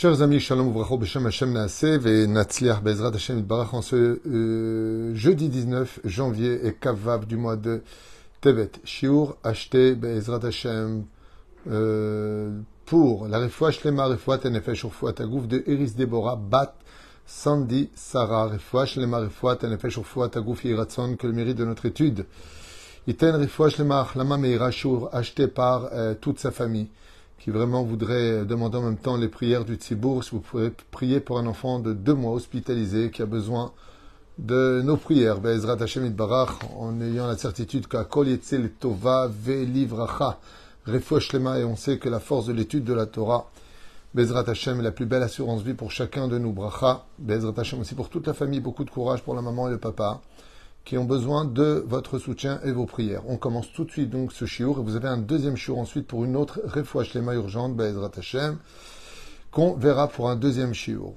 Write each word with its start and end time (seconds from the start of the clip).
Chers 0.00 0.22
amis, 0.22 0.38
Shalom 0.38 0.68
Uvracho 0.68 0.96
Beshem 0.96 1.24
Hashem 1.24 1.52
Naasev 1.52 2.06
et 2.06 2.28
Natsliach 2.28 2.82
Bezrat 2.82 3.12
Hashem 3.12 3.42
Barach 3.42 3.74
en 3.74 3.82
ce 3.82 4.20
euh, 4.24 5.12
jeudi 5.16 5.48
19 5.48 6.02
janvier 6.04 6.64
et 6.64 6.72
Kavav 6.72 7.26
du 7.26 7.36
mois 7.36 7.56
de 7.56 7.82
Tevet. 8.40 8.70
Shiur 8.84 9.36
acheté 9.42 9.96
Bezrat 9.96 10.46
Hashem 10.46 11.04
euh, 11.68 12.60
pour 12.86 13.26
la 13.26 13.40
refoua 13.40 13.72
Shlema 13.72 14.06
refoua 14.06 14.38
Tenefesh 14.38 14.84
Urfoua 14.84 15.14
Tagouf 15.14 15.48
de 15.48 15.64
Eris 15.66 15.96
Deborah 15.96 16.36
Bat 16.36 16.76
Sandy 17.26 17.90
Sarah 17.96 18.46
refoua 18.46 18.86
Shlema 18.86 19.18
refoua 19.18 19.56
Tenefesh 19.56 19.96
Urfoua 19.96 20.28
Tagouf 20.28 20.64
Yiratson 20.64 21.16
que 21.16 21.26
le 21.26 21.32
mérite 21.32 21.56
de 21.56 21.64
notre 21.64 21.86
étude. 21.86 22.24
Iten 23.08 23.34
refoua 23.34 23.68
Shlema 23.68 24.02
Achlama 24.02 24.36
Meira 24.36 24.70
Shiur 24.70 25.10
acheté 25.12 25.48
par 25.48 25.88
euh, 25.92 26.14
toute 26.14 26.38
sa 26.38 26.52
famille 26.52 26.86
qui 27.38 27.50
vraiment 27.50 27.84
voudrait 27.84 28.44
demander 28.44 28.78
en 28.78 28.82
même 28.82 28.96
temps 28.96 29.16
les 29.16 29.28
prières 29.28 29.64
du 29.64 29.76
Tzibour, 29.76 30.24
si 30.24 30.30
vous 30.32 30.40
pouvez 30.40 30.70
prier 30.90 31.20
pour 31.20 31.38
un 31.38 31.46
enfant 31.46 31.78
de 31.78 31.92
deux 31.92 32.14
mois 32.14 32.32
hospitalisé 32.32 33.10
qui 33.10 33.22
a 33.22 33.26
besoin 33.26 33.72
de 34.38 34.82
nos 34.84 34.96
prières, 34.96 35.40
Be'ezrat 35.40 35.80
Hashem 35.80 36.08
Barach, 36.10 36.50
en 36.76 37.00
ayant 37.00 37.26
la 37.26 37.36
certitude 37.36 37.86
qu'Akol 37.86 38.28
Yetzel 38.28 38.70
Tova 38.70 39.28
Ve'livracha, 39.28 40.38
Refouach 40.86 41.32
Lema, 41.32 41.58
et 41.58 41.64
on 41.64 41.76
sait 41.76 41.98
que 41.98 42.08
la 42.08 42.20
force 42.20 42.46
de 42.46 42.52
l'étude 42.52 42.84
de 42.84 42.94
la 42.94 43.06
Torah, 43.06 43.50
Bezrat 44.14 44.48
Hashem 44.48 44.80
est 44.80 44.82
la 44.82 44.90
plus 44.90 45.04
belle 45.04 45.22
assurance 45.22 45.62
vie 45.62 45.74
pour 45.74 45.90
chacun 45.90 46.28
de 46.28 46.38
nous, 46.38 46.52
Bracha, 46.52 47.04
Bezrat 47.18 47.52
Hashem 47.56 47.80
aussi 47.80 47.94
pour 47.94 48.08
toute 48.08 48.26
la 48.26 48.32
famille, 48.32 48.60
beaucoup 48.60 48.84
de 48.84 48.90
courage 48.90 49.22
pour 49.22 49.34
la 49.34 49.42
maman 49.42 49.68
et 49.68 49.72
le 49.72 49.78
papa, 49.78 50.22
qui 50.88 50.96
ont 50.96 51.04
besoin 51.04 51.44
de 51.44 51.84
votre 51.86 52.18
soutien 52.18 52.60
et 52.64 52.72
vos 52.72 52.86
prières. 52.86 53.20
On 53.28 53.36
commence 53.36 53.70
tout 53.72 53.84
de 53.84 53.90
suite 53.90 54.08
donc 54.08 54.32
ce 54.32 54.46
chiour 54.46 54.78
et 54.78 54.82
vous 54.82 54.96
avez 54.96 55.08
un 55.08 55.18
deuxième 55.18 55.54
chiour 55.54 55.78
ensuite 55.78 56.06
pour 56.06 56.24
une 56.24 56.34
autre 56.34 56.62
refouach 56.64 57.12
lema 57.12 57.34
urgente, 57.34 57.76
Bezrat 57.76 58.12
Hashem, 58.16 58.56
qu'on 59.52 59.74
verra 59.74 60.08
pour 60.08 60.30
un 60.30 60.36
deuxième 60.36 60.72
chiour. 60.72 61.12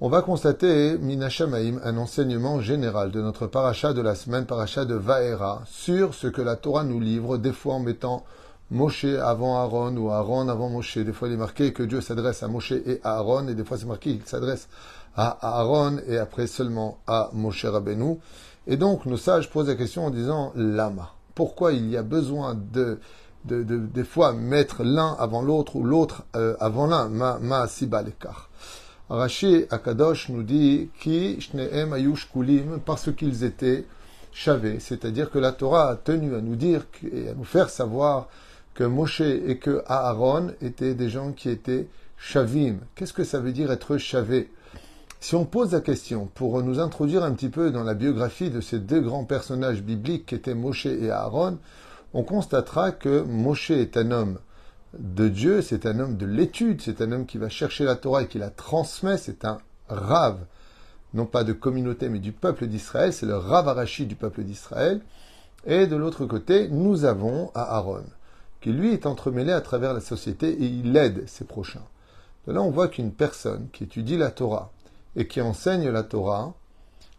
On 0.00 0.08
va 0.08 0.22
constater, 0.22 0.98
Minashamaim, 0.98 1.78
un 1.84 1.96
enseignement 1.98 2.60
général 2.60 3.12
de 3.12 3.22
notre 3.22 3.46
paracha 3.46 3.92
de 3.92 4.00
la 4.00 4.16
semaine, 4.16 4.44
paracha 4.44 4.84
de 4.84 4.96
Vaera, 4.96 5.62
sur 5.66 6.12
ce 6.12 6.26
que 6.26 6.42
la 6.42 6.56
Torah 6.56 6.82
nous 6.82 6.98
livre, 6.98 7.38
des 7.38 7.52
fois 7.52 7.74
en 7.74 7.80
mettant 7.80 8.24
Moshe 8.72 9.04
avant 9.04 9.62
Aaron 9.62 9.96
ou 9.96 10.10
Aaron 10.10 10.48
avant 10.48 10.68
Moshe. 10.68 10.98
Des 10.98 11.12
fois, 11.12 11.28
il 11.28 11.34
est 11.34 11.38
marqué 11.38 11.72
que 11.72 11.84
Dieu 11.84 12.00
s'adresse 12.00 12.42
à 12.42 12.48
Moshe 12.48 12.72
et 12.72 13.00
à 13.04 13.18
Aaron, 13.18 13.46
et 13.46 13.54
des 13.54 13.62
fois, 13.62 13.78
c'est 13.78 13.86
marqué 13.86 14.16
qu'il 14.16 14.26
s'adresse 14.26 14.66
à 15.14 15.38
Aaron 15.60 15.98
et 16.08 16.18
après 16.18 16.48
seulement 16.48 16.98
à 17.06 17.30
Moshe 17.32 17.64
Rabbeinu. 17.64 18.18
Et 18.66 18.76
donc, 18.76 19.06
nos 19.06 19.16
sages 19.16 19.50
posent 19.50 19.68
la 19.68 19.74
question 19.76 20.06
en 20.06 20.10
disant 20.10 20.52
Lama. 20.56 21.12
Pourquoi 21.34 21.72
il 21.72 21.88
y 21.88 21.96
a 21.96 22.02
besoin 22.02 22.54
de, 22.54 22.98
de, 23.44 23.62
de 23.62 23.76
des 23.78 24.04
fois 24.04 24.32
mettre 24.32 24.82
l'un 24.82 25.14
avant 25.18 25.42
l'autre 25.42 25.76
ou 25.76 25.84
l'autre 25.84 26.24
euh, 26.34 26.56
avant 26.58 26.86
l'un? 26.86 27.08
Ma, 27.08 27.38
ma 27.38 27.68
siba 27.68 28.02
lekar. 28.02 28.48
Rashi 29.08 29.66
Akadosh 29.70 30.30
nous 30.30 30.42
dit 30.42 30.90
Ki 30.98 31.40
shneem 31.40 31.92
ayush 31.92 32.28
kulim 32.32 32.80
parce 32.84 33.12
qu'ils 33.14 33.44
étaient 33.44 33.84
chavés. 34.32 34.80
C'est-à-dire 34.80 35.30
que 35.30 35.38
la 35.38 35.52
Torah 35.52 35.90
a 35.90 35.96
tenu 35.96 36.34
à 36.34 36.40
nous 36.40 36.56
dire 36.56 36.86
et 37.12 37.28
à 37.28 37.34
nous 37.34 37.44
faire 37.44 37.70
savoir 37.70 38.28
que 38.74 38.82
Moshe 38.82 39.20
et 39.20 39.58
que 39.58 39.82
Aaron 39.86 40.48
étaient 40.60 40.94
des 40.94 41.08
gens 41.08 41.32
qui 41.32 41.50
étaient 41.50 41.86
chavim. 42.18 42.78
Qu'est-ce 42.96 43.12
que 43.12 43.24
ça 43.24 43.38
veut 43.38 43.52
dire 43.52 43.70
être 43.70 43.96
chavé? 43.96 44.50
Si 45.20 45.34
on 45.34 45.44
pose 45.44 45.72
la 45.72 45.80
question 45.80 46.28
pour 46.34 46.62
nous 46.62 46.78
introduire 46.78 47.24
un 47.24 47.32
petit 47.32 47.48
peu 47.48 47.70
dans 47.70 47.82
la 47.82 47.94
biographie 47.94 48.50
de 48.50 48.60
ces 48.60 48.78
deux 48.78 49.00
grands 49.00 49.24
personnages 49.24 49.82
bibliques 49.82 50.26
qui 50.26 50.34
étaient 50.34 50.54
Moshe 50.54 50.86
et 50.86 51.10
Aaron, 51.10 51.58
on 52.14 52.22
constatera 52.22 52.92
que 52.92 53.22
Moshe 53.22 53.70
est 53.70 53.96
un 53.96 54.10
homme 54.10 54.38
de 54.98 55.28
Dieu, 55.28 55.62
c'est 55.62 55.86
un 55.86 55.98
homme 56.00 56.16
de 56.16 56.26
l'étude, 56.26 56.80
c'est 56.80 57.00
un 57.00 57.12
homme 57.12 57.26
qui 57.26 57.38
va 57.38 57.48
chercher 57.48 57.84
la 57.84 57.96
Torah 57.96 58.22
et 58.22 58.28
qui 58.28 58.38
la 58.38 58.50
transmet, 58.50 59.18
c'est 59.18 59.44
un 59.44 59.58
rave, 59.88 60.38
non 61.14 61.26
pas 61.26 61.44
de 61.44 61.52
communauté 61.52 62.08
mais 62.08 62.18
du 62.18 62.32
peuple 62.32 62.66
d'Israël, 62.66 63.12
c'est 63.12 63.26
le 63.26 63.36
rave 63.36 63.68
arachi 63.68 64.06
du 64.06 64.14
peuple 64.14 64.42
d'Israël. 64.42 65.00
Et 65.66 65.86
de 65.86 65.96
l'autre 65.96 66.26
côté, 66.26 66.68
nous 66.68 67.04
avons 67.04 67.50
Aaron, 67.54 68.04
qui 68.60 68.70
lui 68.70 68.92
est 68.92 69.06
entremêlé 69.06 69.52
à 69.52 69.60
travers 69.60 69.92
la 69.92 70.00
société 70.00 70.50
et 70.50 70.66
il 70.66 70.96
aide 70.96 71.28
ses 71.28 71.44
prochains. 71.44 71.84
De 72.46 72.52
là, 72.52 72.62
on 72.62 72.70
voit 72.70 72.88
qu'une 72.88 73.12
personne 73.12 73.66
qui 73.72 73.84
étudie 73.84 74.16
la 74.16 74.30
Torah, 74.30 74.70
et 75.16 75.26
qui 75.26 75.40
enseigne 75.40 75.88
la 75.88 76.02
Torah 76.02 76.54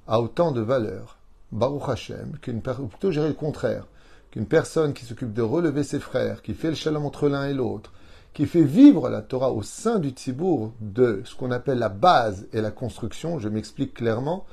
a 0.07 0.21
autant 0.21 0.51
de 0.51 0.61
valeur, 0.61 1.17
Baruch 1.51 1.89
Hashem, 1.89 2.37
qu'une 2.41 2.61
ou 2.79 2.87
plutôt 2.87 3.11
le 3.11 3.33
contraire, 3.33 3.87
qu'une 4.31 4.45
personne 4.45 4.93
qui 4.93 5.03
s'occupe 5.03 5.33
de 5.33 5.41
relever 5.41 5.83
ses 5.83 5.99
frères, 5.99 6.41
qui 6.41 6.53
fait 6.53 6.69
le 6.69 6.75
shalom 6.75 7.05
entre 7.05 7.27
l'un 7.27 7.47
et 7.47 7.53
l'autre, 7.53 7.91
qui 8.33 8.45
fait 8.45 8.63
vivre 8.63 9.09
la 9.09 9.21
Torah 9.21 9.51
au 9.51 9.63
sein 9.63 9.99
du 9.99 10.09
Tzibour 10.09 10.71
de 10.79 11.21
ce 11.25 11.35
qu'on 11.35 11.51
appelle 11.51 11.79
la 11.79 11.89
base 11.89 12.47
et 12.53 12.61
la 12.61 12.71
construction, 12.71 13.39
je 13.39 13.49
m'explique 13.49 13.95
clairement, 13.95 14.45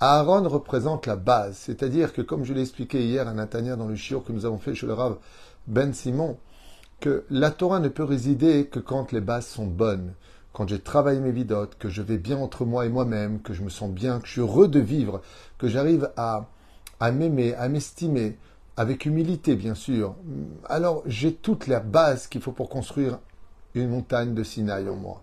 Aaron 0.00 0.48
représente 0.48 1.06
la 1.06 1.16
base, 1.16 1.56
c'est-à-dire 1.56 2.12
que 2.12 2.22
comme 2.22 2.44
je 2.44 2.52
l'ai 2.52 2.62
expliqué 2.62 3.04
hier 3.04 3.26
à 3.28 3.32
Natania 3.32 3.76
dans 3.76 3.86
le 3.86 3.96
shiur 3.96 4.24
que 4.24 4.32
nous 4.32 4.44
avons 4.44 4.58
fait 4.58 4.74
chez 4.74 4.86
le 4.86 4.92
Rav 4.92 5.16
Ben 5.66 5.92
Simon, 5.92 6.36
que 7.00 7.24
la 7.30 7.50
Torah 7.50 7.80
ne 7.80 7.88
peut 7.88 8.04
résider 8.04 8.66
que 8.66 8.80
quand 8.80 9.12
les 9.12 9.20
bases 9.20 9.46
sont 9.46 9.66
bonnes 9.66 10.14
quand 10.58 10.66
j'ai 10.66 10.80
travaillé 10.80 11.20
mes 11.20 11.30
vidotes, 11.30 11.76
que 11.78 11.88
je 11.88 12.02
vais 12.02 12.18
bien 12.18 12.36
entre 12.36 12.64
moi 12.64 12.84
et 12.84 12.88
moi-même, 12.88 13.40
que 13.42 13.52
je 13.52 13.62
me 13.62 13.68
sens 13.68 13.92
bien, 13.92 14.18
que 14.18 14.26
je 14.26 14.32
suis 14.32 14.40
heureux 14.40 14.66
de 14.66 14.80
vivre, 14.80 15.22
que 15.56 15.68
j'arrive 15.68 16.10
à, 16.16 16.48
m'aimer, 17.12 17.54
à 17.54 17.68
m'estimer, 17.68 18.36
avec 18.76 19.06
humilité 19.06 19.54
bien 19.54 19.76
sûr, 19.76 20.16
alors 20.64 21.04
j'ai 21.06 21.32
toute 21.32 21.68
la 21.68 21.78
base 21.78 22.26
qu'il 22.26 22.40
faut 22.40 22.50
pour 22.50 22.68
construire 22.68 23.20
une 23.76 23.88
montagne 23.88 24.34
de 24.34 24.42
Sinaï 24.42 24.88
en 24.88 24.96
moi. 24.96 25.22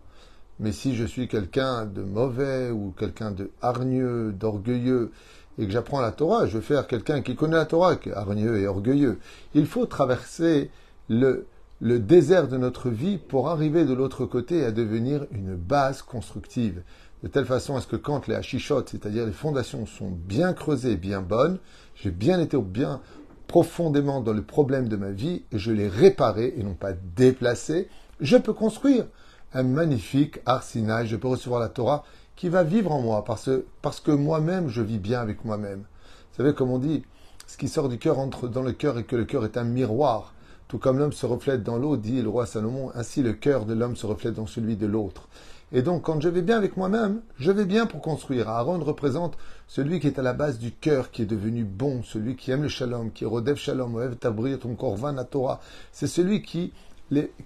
Mais 0.61 0.71
si 0.71 0.95
je 0.95 1.03
suis 1.03 1.27
quelqu'un 1.27 1.85
de 1.85 2.01
mauvais 2.01 2.71
ou 2.71 2.93
quelqu'un 2.97 3.31
de 3.31 3.51
hargneux, 3.61 4.31
d'orgueilleux, 4.31 5.11
et 5.59 5.65
que 5.65 5.71
j'apprends 5.73 5.99
la 5.99 6.13
Torah, 6.13 6.47
je 6.47 6.59
vais 6.59 6.63
faire 6.63 6.87
quelqu'un 6.87 7.21
qui 7.21 7.35
connaît 7.35 7.57
la 7.57 7.65
Torah, 7.65 7.97
qui 7.97 8.07
est 8.07 8.13
hargneux 8.13 8.57
et 8.57 8.67
orgueilleux. 8.67 9.19
Il 9.53 9.65
faut 9.65 9.85
traverser 9.85 10.71
le, 11.09 11.45
le 11.81 11.99
désert 11.99 12.47
de 12.47 12.57
notre 12.57 12.89
vie 12.89 13.17
pour 13.17 13.49
arriver 13.49 13.85
de 13.85 13.93
l'autre 13.93 14.25
côté 14.25 14.63
à 14.63 14.71
devenir 14.71 15.25
une 15.31 15.55
base 15.55 16.01
constructive. 16.01 16.83
De 17.21 17.27
telle 17.27 17.45
façon 17.45 17.75
à 17.75 17.81
ce 17.81 17.87
que 17.87 17.95
quand 17.95 18.27
les 18.27 18.35
hachichotes, 18.35 18.89
c'est-à-dire 18.89 19.25
les 19.25 19.31
fondations, 19.31 19.85
sont 19.85 20.09
bien 20.09 20.53
creusées, 20.53 20.95
bien 20.95 21.21
bonnes, 21.21 21.59
j'ai 21.95 22.11
bien 22.11 22.39
été 22.39 22.57
bien 22.57 23.01
profondément 23.47 24.21
dans 24.21 24.33
le 24.33 24.41
problème 24.41 24.87
de 24.87 24.95
ma 24.95 25.11
vie 25.11 25.43
et 25.51 25.57
je 25.57 25.71
l'ai 25.71 25.87
réparé 25.87 26.53
et 26.57 26.63
non 26.63 26.75
pas 26.75 26.93
déplacé, 26.93 27.89
je 28.19 28.37
peux 28.37 28.53
construire 28.53 29.05
un 29.53 29.63
magnifique 29.63 30.39
arsenal, 30.45 31.07
je 31.07 31.15
peux 31.15 31.27
recevoir 31.27 31.59
la 31.59 31.69
Torah 31.69 32.03
qui 32.35 32.49
va 32.49 32.63
vivre 32.63 32.91
en 32.91 33.01
moi 33.01 33.23
parce, 33.23 33.49
parce 33.81 33.99
que 33.99 34.11
moi-même 34.11 34.69
je 34.69 34.81
vis 34.81 34.99
bien 34.99 35.19
avec 35.19 35.45
moi-même. 35.45 35.79
Vous 35.79 36.37
savez 36.37 36.53
comme 36.53 36.71
on 36.71 36.79
dit, 36.79 37.03
ce 37.47 37.57
qui 37.57 37.67
sort 37.67 37.89
du 37.89 37.97
cœur 37.97 38.19
entre 38.19 38.47
dans 38.47 38.63
le 38.63 38.71
cœur 38.71 38.97
et 38.97 39.03
que 39.03 39.15
le 39.15 39.25
cœur 39.25 39.45
est 39.45 39.57
un 39.57 39.63
miroir. 39.63 40.34
Tout 40.67 40.77
comme 40.77 40.97
l'homme 40.97 41.13
se 41.13 41.25
reflète 41.25 41.63
dans 41.63 41.77
l'eau, 41.77 41.97
dit 41.97 42.21
le 42.21 42.29
roi 42.29 42.45
Salomon, 42.45 42.91
ainsi 42.95 43.21
le 43.21 43.33
cœur 43.33 43.65
de 43.65 43.73
l'homme 43.73 43.95
se 43.95 44.05
reflète 44.05 44.33
dans 44.33 44.47
celui 44.47 44.75
de 44.75 44.87
l'autre. 44.87 45.27
Et 45.71 45.81
donc, 45.81 46.03
quand 46.03 46.21
je 46.21 46.29
vais 46.29 46.41
bien 46.41 46.57
avec 46.57 46.77
moi-même, 46.77 47.21
je 47.37 47.51
vais 47.51 47.65
bien 47.65 47.85
pour 47.85 48.01
construire. 48.01 48.49
Aaron 48.49 48.79
représente 48.79 49.37
celui 49.67 49.99
qui 49.99 50.07
est 50.07 50.19
à 50.19 50.21
la 50.21 50.33
base 50.33 50.59
du 50.59 50.71
cœur, 50.71 51.11
qui 51.11 51.23
est 51.23 51.27
devenu 51.27 51.63
bon, 51.63 52.03
celui 52.03 52.35
qui 52.35 52.51
aime 52.51 52.63
le 52.63 52.69
shalom, 52.69 53.11
qui 53.11 53.25
Rodev 53.25 53.57
Shalom, 53.57 53.95
Oev 53.95 54.15
Tabri, 54.15 54.57
ton 54.57 54.75
Korvan 54.75 55.15
Torah. 55.25 55.59
C'est 55.91 56.07
celui 56.07 56.43
qui, 56.43 56.71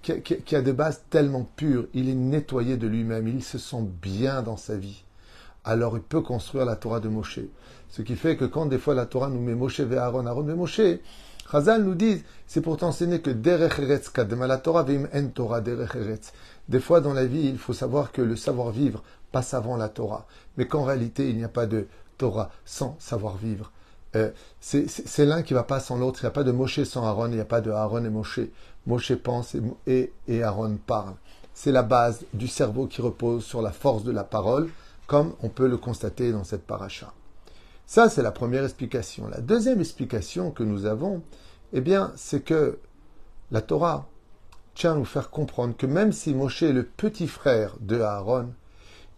qui, 0.02 0.56
a 0.56 0.62
des 0.62 0.72
bases 0.72 1.02
tellement 1.10 1.46
pures, 1.56 1.86
il 1.92 2.08
est 2.08 2.14
nettoyé 2.14 2.76
de 2.76 2.86
lui-même, 2.86 3.28
il 3.28 3.42
se 3.42 3.58
sent 3.58 3.84
bien 4.02 4.42
dans 4.42 4.56
sa 4.56 4.76
vie. 4.76 5.04
Alors 5.64 5.96
il 5.96 6.02
peut 6.02 6.22
construire 6.22 6.64
la 6.64 6.76
Torah 6.76 7.00
de 7.00 7.08
Moshe. 7.08 7.40
Ce 7.90 8.00
qui 8.00 8.16
fait 8.16 8.36
que 8.36 8.46
quand 8.46 8.66
des 8.66 8.78
fois 8.78 8.94
la 8.94 9.04
Torah 9.04 9.28
nous 9.28 9.40
met 9.40 9.54
Moshe 9.54 9.80
vers 9.80 10.04
Aaron, 10.04 10.26
Aaron 10.26 10.44
met 10.44 10.54
Moshe, 10.54 10.80
Chazal 11.50 11.82
nous 11.82 11.94
dit, 11.94 12.22
c'est 12.46 12.60
pour 12.60 12.76
t'enseigner 12.76 13.20
que 13.20 13.30
derech 13.30 13.78
la 13.78 14.58
Torah 14.58 14.84
veim. 14.84 15.08
Des 16.68 16.80
fois 16.80 17.00
dans 17.00 17.12
la 17.12 17.26
vie, 17.26 17.48
il 17.48 17.58
faut 17.58 17.72
savoir 17.72 18.12
que 18.12 18.22
le 18.22 18.36
savoir-vivre 18.36 19.02
passe 19.32 19.54
avant 19.54 19.76
la 19.76 19.88
Torah, 19.88 20.26
mais 20.56 20.66
qu'en 20.66 20.84
réalité, 20.84 21.28
il 21.28 21.36
n'y 21.36 21.44
a 21.44 21.48
pas 21.48 21.66
de 21.66 21.88
Torah 22.18 22.50
sans 22.64 22.96
savoir-vivre. 23.00 23.72
Euh, 24.16 24.30
c'est 24.60 25.24
l'un 25.24 25.42
qui 25.42 25.54
va 25.54 25.62
pas 25.62 25.80
sans 25.80 25.96
l'autre. 25.96 26.20
Il 26.22 26.26
n'y 26.26 26.28
a 26.28 26.32
pas 26.32 26.44
de 26.44 26.52
Moshe 26.52 26.82
sans 26.84 27.04
Aaron, 27.04 27.28
il 27.28 27.34
n'y 27.34 27.40
a 27.40 27.44
pas 27.44 27.60
de 27.60 27.70
Aaron 27.70 28.04
et 28.04 28.10
Moshe. 28.10 28.40
Moshe 28.86 29.14
pense 29.14 29.56
et, 29.86 30.12
et 30.28 30.42
Aaron 30.42 30.78
parle. 30.84 31.14
C'est 31.54 31.72
la 31.72 31.82
base 31.82 32.24
du 32.32 32.48
cerveau 32.48 32.86
qui 32.86 33.02
repose 33.02 33.44
sur 33.44 33.62
la 33.62 33.72
force 33.72 34.04
de 34.04 34.12
la 34.12 34.24
parole, 34.24 34.70
comme 35.06 35.34
on 35.42 35.48
peut 35.48 35.68
le 35.68 35.76
constater 35.76 36.32
dans 36.32 36.44
cette 36.44 36.66
paracha. 36.66 37.12
Ça, 37.86 38.08
c'est 38.08 38.22
la 38.22 38.30
première 38.30 38.62
explication. 38.62 39.26
La 39.28 39.40
deuxième 39.40 39.80
explication 39.80 40.52
que 40.52 40.62
nous 40.62 40.86
avons, 40.86 41.22
eh 41.72 41.80
bien, 41.80 42.12
c'est 42.16 42.40
que 42.40 42.78
la 43.50 43.60
Torah 43.60 44.08
tient 44.74 44.92
à 44.92 44.96
nous 44.96 45.04
faire 45.04 45.30
comprendre 45.30 45.76
que 45.76 45.86
même 45.86 46.12
si 46.12 46.34
Moshe 46.34 46.62
est 46.62 46.72
le 46.72 46.84
petit 46.84 47.28
frère 47.28 47.76
de 47.80 48.00
Aaron, 48.00 48.52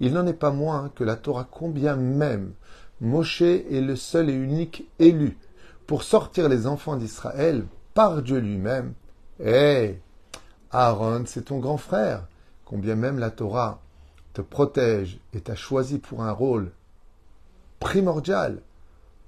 il 0.01 0.13
n'en 0.13 0.27
est 0.27 0.33
pas 0.33 0.51
moins 0.51 0.91
que 0.95 1.05
la 1.05 1.17
Torah, 1.17 1.47
combien 1.51 1.97
même 1.97 2.53
Moshe 3.01 3.43
est 3.43 3.81
le 3.81 3.97
seul 3.97 4.31
et 4.31 4.35
unique 4.35 4.89
élu 4.99 5.37
pour 5.87 6.03
sortir 6.03 6.49
les 6.49 6.67
enfants 6.67 6.97
d'Israël 6.97 7.65
par 7.95 8.23
Dieu 8.23 8.39
lui-même. 8.39 8.95
Eh, 9.41 9.99
Aaron, 10.71 11.25
c'est 11.27 11.47
ton 11.47 11.59
grand 11.59 11.77
frère. 11.77 12.27
Combien 12.65 12.95
même 12.95 13.19
la 13.19 13.31
Torah 13.31 13.81
te 14.33 14.41
protège 14.41 15.19
et 15.35 15.41
t'a 15.41 15.57
choisi 15.57 15.99
pour 15.99 16.23
un 16.23 16.33
rôle 16.33 16.71
primordial, 17.81 18.63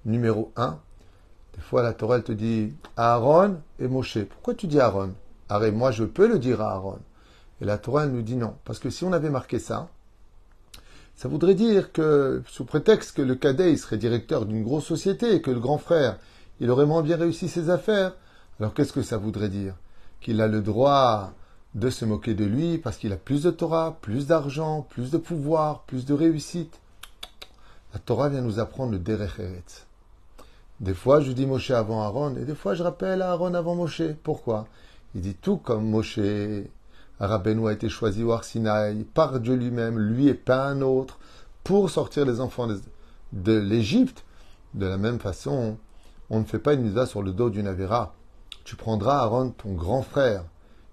numéro 0.04 0.52
un, 0.56 0.78
des 1.54 1.62
fois 1.62 1.82
la 1.82 1.92
Torah 1.92 2.20
te 2.20 2.32
dit 2.32 2.74
Aaron 2.96 3.58
et 3.78 3.88
Moshe. 3.88 4.18
Pourquoi 4.24 4.54
tu 4.54 4.66
dis 4.66 4.80
Aaron? 4.80 5.14
Arrête, 5.48 5.74
moi 5.74 5.90
je 5.90 6.04
peux 6.04 6.26
le 6.26 6.38
dire 6.38 6.60
à 6.60 6.72
Aaron. 6.72 6.98
Et 7.60 7.64
la 7.64 7.78
Torah 7.78 8.06
nous 8.06 8.22
dit 8.22 8.36
non. 8.36 8.54
Parce 8.64 8.78
que 8.78 8.90
si 8.90 9.04
on 9.04 9.12
avait 9.12 9.30
marqué 9.30 9.58
ça, 9.58 9.88
ça 11.16 11.28
voudrait 11.28 11.54
dire 11.54 11.92
que, 11.92 12.42
sous 12.48 12.64
prétexte 12.64 13.16
que 13.16 13.22
le 13.22 13.36
cadet 13.36 13.76
serait 13.76 13.98
directeur 13.98 14.46
d'une 14.46 14.64
grosse 14.64 14.86
société 14.86 15.34
et 15.34 15.42
que 15.42 15.50
le 15.50 15.60
grand 15.60 15.78
frère, 15.78 16.18
il 16.60 16.70
aurait 16.70 16.86
moins 16.86 17.02
bien 17.02 17.16
réussi 17.16 17.48
ses 17.48 17.70
affaires, 17.70 18.14
alors 18.58 18.74
qu'est-ce 18.74 18.92
que 18.92 19.02
ça 19.02 19.16
voudrait 19.16 19.48
dire? 19.48 19.74
Qu'il 20.20 20.40
a 20.40 20.48
le 20.48 20.60
droit 20.60 21.32
de 21.74 21.90
se 21.90 22.04
moquer 22.04 22.34
de 22.34 22.44
lui 22.44 22.78
parce 22.78 22.96
qu'il 22.96 23.12
a 23.12 23.16
plus 23.16 23.42
de 23.42 23.50
Torah, 23.50 23.96
plus 24.00 24.26
d'argent, 24.26 24.82
plus 24.82 25.10
de 25.10 25.18
pouvoir, 25.18 25.82
plus 25.82 26.04
de 26.04 26.14
réussite. 26.14 26.80
La 27.92 28.00
Torah 28.00 28.28
vient 28.28 28.42
nous 28.42 28.58
apprendre 28.58 28.92
le 28.92 28.98
Derech 28.98 29.38
Des 30.80 30.94
fois, 30.94 31.20
je 31.20 31.30
dis 31.32 31.46
Moshe 31.46 31.70
avant 31.70 32.02
Aaron, 32.02 32.34
et 32.36 32.44
des 32.44 32.54
fois, 32.54 32.74
je 32.74 32.82
rappelle 32.82 33.22
Aaron 33.22 33.54
avant 33.54 33.76
Moshe. 33.76 34.02
Pourquoi? 34.22 34.66
Il 35.14 35.20
dit 35.20 35.34
tout 35.34 35.56
comme 35.56 35.88
Moshe, 35.88 36.18
Rabbeinu 37.20 37.68
a 37.68 37.72
été 37.72 37.88
choisi 37.88 38.24
au 38.24 38.32
Arsinaï 38.32 39.04
par 39.04 39.38
Dieu 39.38 39.54
lui-même, 39.54 39.98
lui 39.98 40.26
et 40.26 40.34
pas 40.34 40.66
un 40.66 40.80
autre, 40.80 41.18
pour 41.62 41.90
sortir 41.90 42.24
les 42.24 42.40
enfants 42.40 42.68
de, 43.32 43.52
l'Égypte. 43.52 44.24
De 44.74 44.86
la 44.86 44.98
même 44.98 45.20
façon, 45.20 45.78
on 46.28 46.40
ne 46.40 46.44
fait 46.44 46.58
pas 46.58 46.74
une 46.74 46.82
mitzvah 46.82 47.06
sur 47.06 47.22
le 47.22 47.30
dos 47.30 47.50
d'une 47.50 47.68
Avera. 47.68 48.14
Tu 48.64 48.74
prendras 48.74 49.18
Aaron, 49.18 49.50
ton 49.50 49.74
grand 49.74 50.02
frère, 50.02 50.44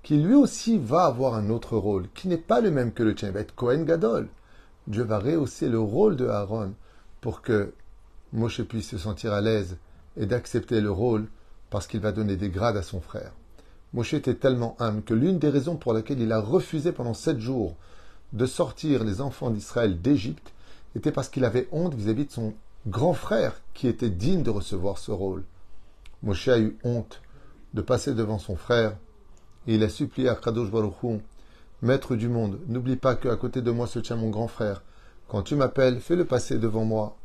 qui 0.04 0.18
lui 0.18 0.36
aussi 0.36 0.78
va 0.78 1.06
avoir 1.06 1.34
un 1.34 1.50
autre 1.50 1.76
rôle, 1.76 2.08
qui 2.14 2.28
n'est 2.28 2.38
pas 2.38 2.62
le 2.62 2.70
même 2.70 2.92
que 2.92 3.02
le 3.02 3.16
tien, 3.16 3.30
il 3.30 3.34
va 3.34 3.40
être 3.40 3.56
Kohen 3.56 3.86
Gadol. 3.86 4.30
Dieu 4.88 5.04
va 5.04 5.18
rehausser 5.18 5.70
le 5.70 5.80
rôle 5.80 6.16
de 6.16 6.28
Aaron 6.28 6.74
pour 7.20 7.42
que 7.42 7.74
Moshe 8.34 8.62
puisse 8.62 8.90
se 8.90 8.98
sentir 8.98 9.34
à 9.34 9.42
l'aise 9.42 9.78
et 10.18 10.26
d'accepter 10.26 10.82
le 10.82 10.92
rôle 10.92 11.28
parce 11.70 11.88
qu'il 11.88 12.00
va 12.00 12.12
donner 12.12 12.36
des 12.36 12.50
grades 12.50 12.78
à 12.78 12.84
son 12.84 13.02
frère. 13.02 13.34
Moshe 13.94 14.14
était 14.14 14.36
tellement 14.36 14.76
humble 14.80 15.04
que 15.04 15.14
l'une 15.14 15.40
des 15.40 15.50
raisons 15.50 15.76
pour 15.76 15.94
laquelle 15.94 16.22
il 16.22 16.32
a 16.32 16.40
refusé 16.40 16.92
pendant 16.92 17.14
sept 17.14 17.40
jours 17.40 17.76
de 18.34 18.46
sortir 18.46 19.04
les 19.04 19.20
enfants 19.20 19.50
d'Israël 19.50 20.02
d'Égypte 20.02 20.54
était 20.96 21.12
parce 21.12 21.30
qu'il 21.30 21.46
avait 21.46 21.68
honte 21.72 21.94
vis-à-vis 21.94 22.26
de 22.26 22.32
son 22.32 22.54
grand 22.88 23.14
frère 23.14 23.62
qui 23.74 23.88
était 23.88 24.10
digne 24.10 24.44
de 24.44 24.50
recevoir 24.50 24.98
ce 24.98 25.12
rôle. 25.12 25.44
Moshe 26.24 26.48
a 26.48 26.60
eu 26.60 26.78
honte 26.84 27.22
de 27.74 27.82
passer 27.82 28.14
devant 28.14 28.40
son 28.40 28.56
frère 28.56 28.96
et 29.68 29.76
il 29.76 29.84
a 29.84 29.90
supplié 29.90 30.30
à 30.30 30.36
Kadosh 30.36 30.72
Baruch 30.72 31.22
Maître 31.82 32.16
du 32.16 32.30
monde, 32.30 32.60
n'oublie 32.68 32.96
pas 32.96 33.16
qu'à 33.16 33.36
côté 33.36 33.62
de 33.62 33.72
moi 33.72 33.88
se 33.88 33.98
tient 34.00 34.16
mon 34.16 34.30
grand 34.30 34.48
frère. 34.48 34.84
Quand 35.28 35.42
tu 35.42 35.56
m'appelles, 35.56 36.00
fais-le 36.00 36.26
passer 36.26 36.60
devant 36.60 36.86
moi. 36.86 37.18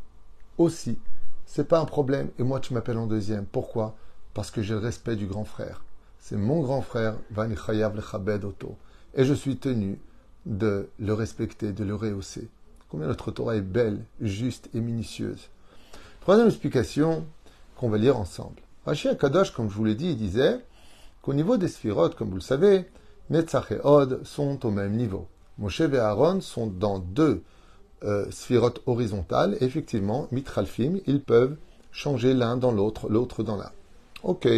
Aussi, 0.59 0.99
c'est 1.45 1.69
pas 1.69 1.81
un 1.81 1.85
problème 1.85 2.31
et 2.39 2.43
moi 2.43 2.61
tu 2.61 2.75
m'appelles 2.75 2.99
en 2.99 3.07
deuxième. 3.07 3.47
Pourquoi? 3.47 3.97
Parce 4.35 4.51
que 4.51 4.63
j'ai 4.63 4.75
le 4.75 4.81
respect 4.81 5.17
du 5.17 5.27
grand 5.27 5.45
frère 5.45 5.83
c'est 6.27 6.37
mon 6.37 6.61
grand 6.61 6.83
frère, 6.83 7.15
et 9.15 9.25
je 9.25 9.33
suis 9.33 9.57
tenu 9.59 10.01
de 10.45 10.89
le 10.99 11.13
respecter, 11.13 11.71
de 11.71 11.85
le 11.85 11.95
rehausser. 11.95 12.49
Combien 12.89 13.07
notre 13.07 13.31
Torah 13.31 13.55
est 13.55 13.61
belle, 13.61 14.05
juste 14.21 14.69
et 14.75 14.81
minutieuse. 14.81 15.49
Troisième 16.23 16.49
explication 16.49 17.25
qu'on 17.77 17.89
va 17.89 17.99
lire 17.99 18.19
ensemble. 18.19 18.57
Rashi 18.87 19.07
Akadosh, 19.07 19.53
comme 19.53 19.71
je 19.71 19.77
vous 19.77 19.85
l'ai 19.85 19.95
dit, 19.95 20.17
disait 20.17 20.59
qu'au 21.23 21.33
niveau 21.33 21.59
des 21.59 21.69
sphirotes, 21.69 22.17
comme 22.17 22.31
vous 22.31 22.35
le 22.35 22.41
savez, 22.41 22.87
Netzach 23.31 23.71
et 23.71 23.79
Od 23.85 24.25
sont 24.25 24.67
au 24.67 24.73
même 24.73 24.97
niveau. 24.97 25.29
Moshe 25.59 25.81
et 25.81 25.97
Aaron 25.97 26.41
sont 26.41 26.67
dans 26.67 26.99
deux 26.99 27.45
euh, 28.05 28.31
sphirotes 28.31 28.83
horizontales. 28.87 29.57
effectivement, 29.61 30.29
mitralfim, 30.31 30.99
ils 31.07 31.21
peuvent 31.21 31.57
changer 31.93 32.35
l'un 32.35 32.57
dans 32.57 32.73
l'autre, 32.73 33.09
l'autre 33.09 33.43
dans 33.43 33.57
l'un. 33.57 33.71
Ok. 34.23 34.49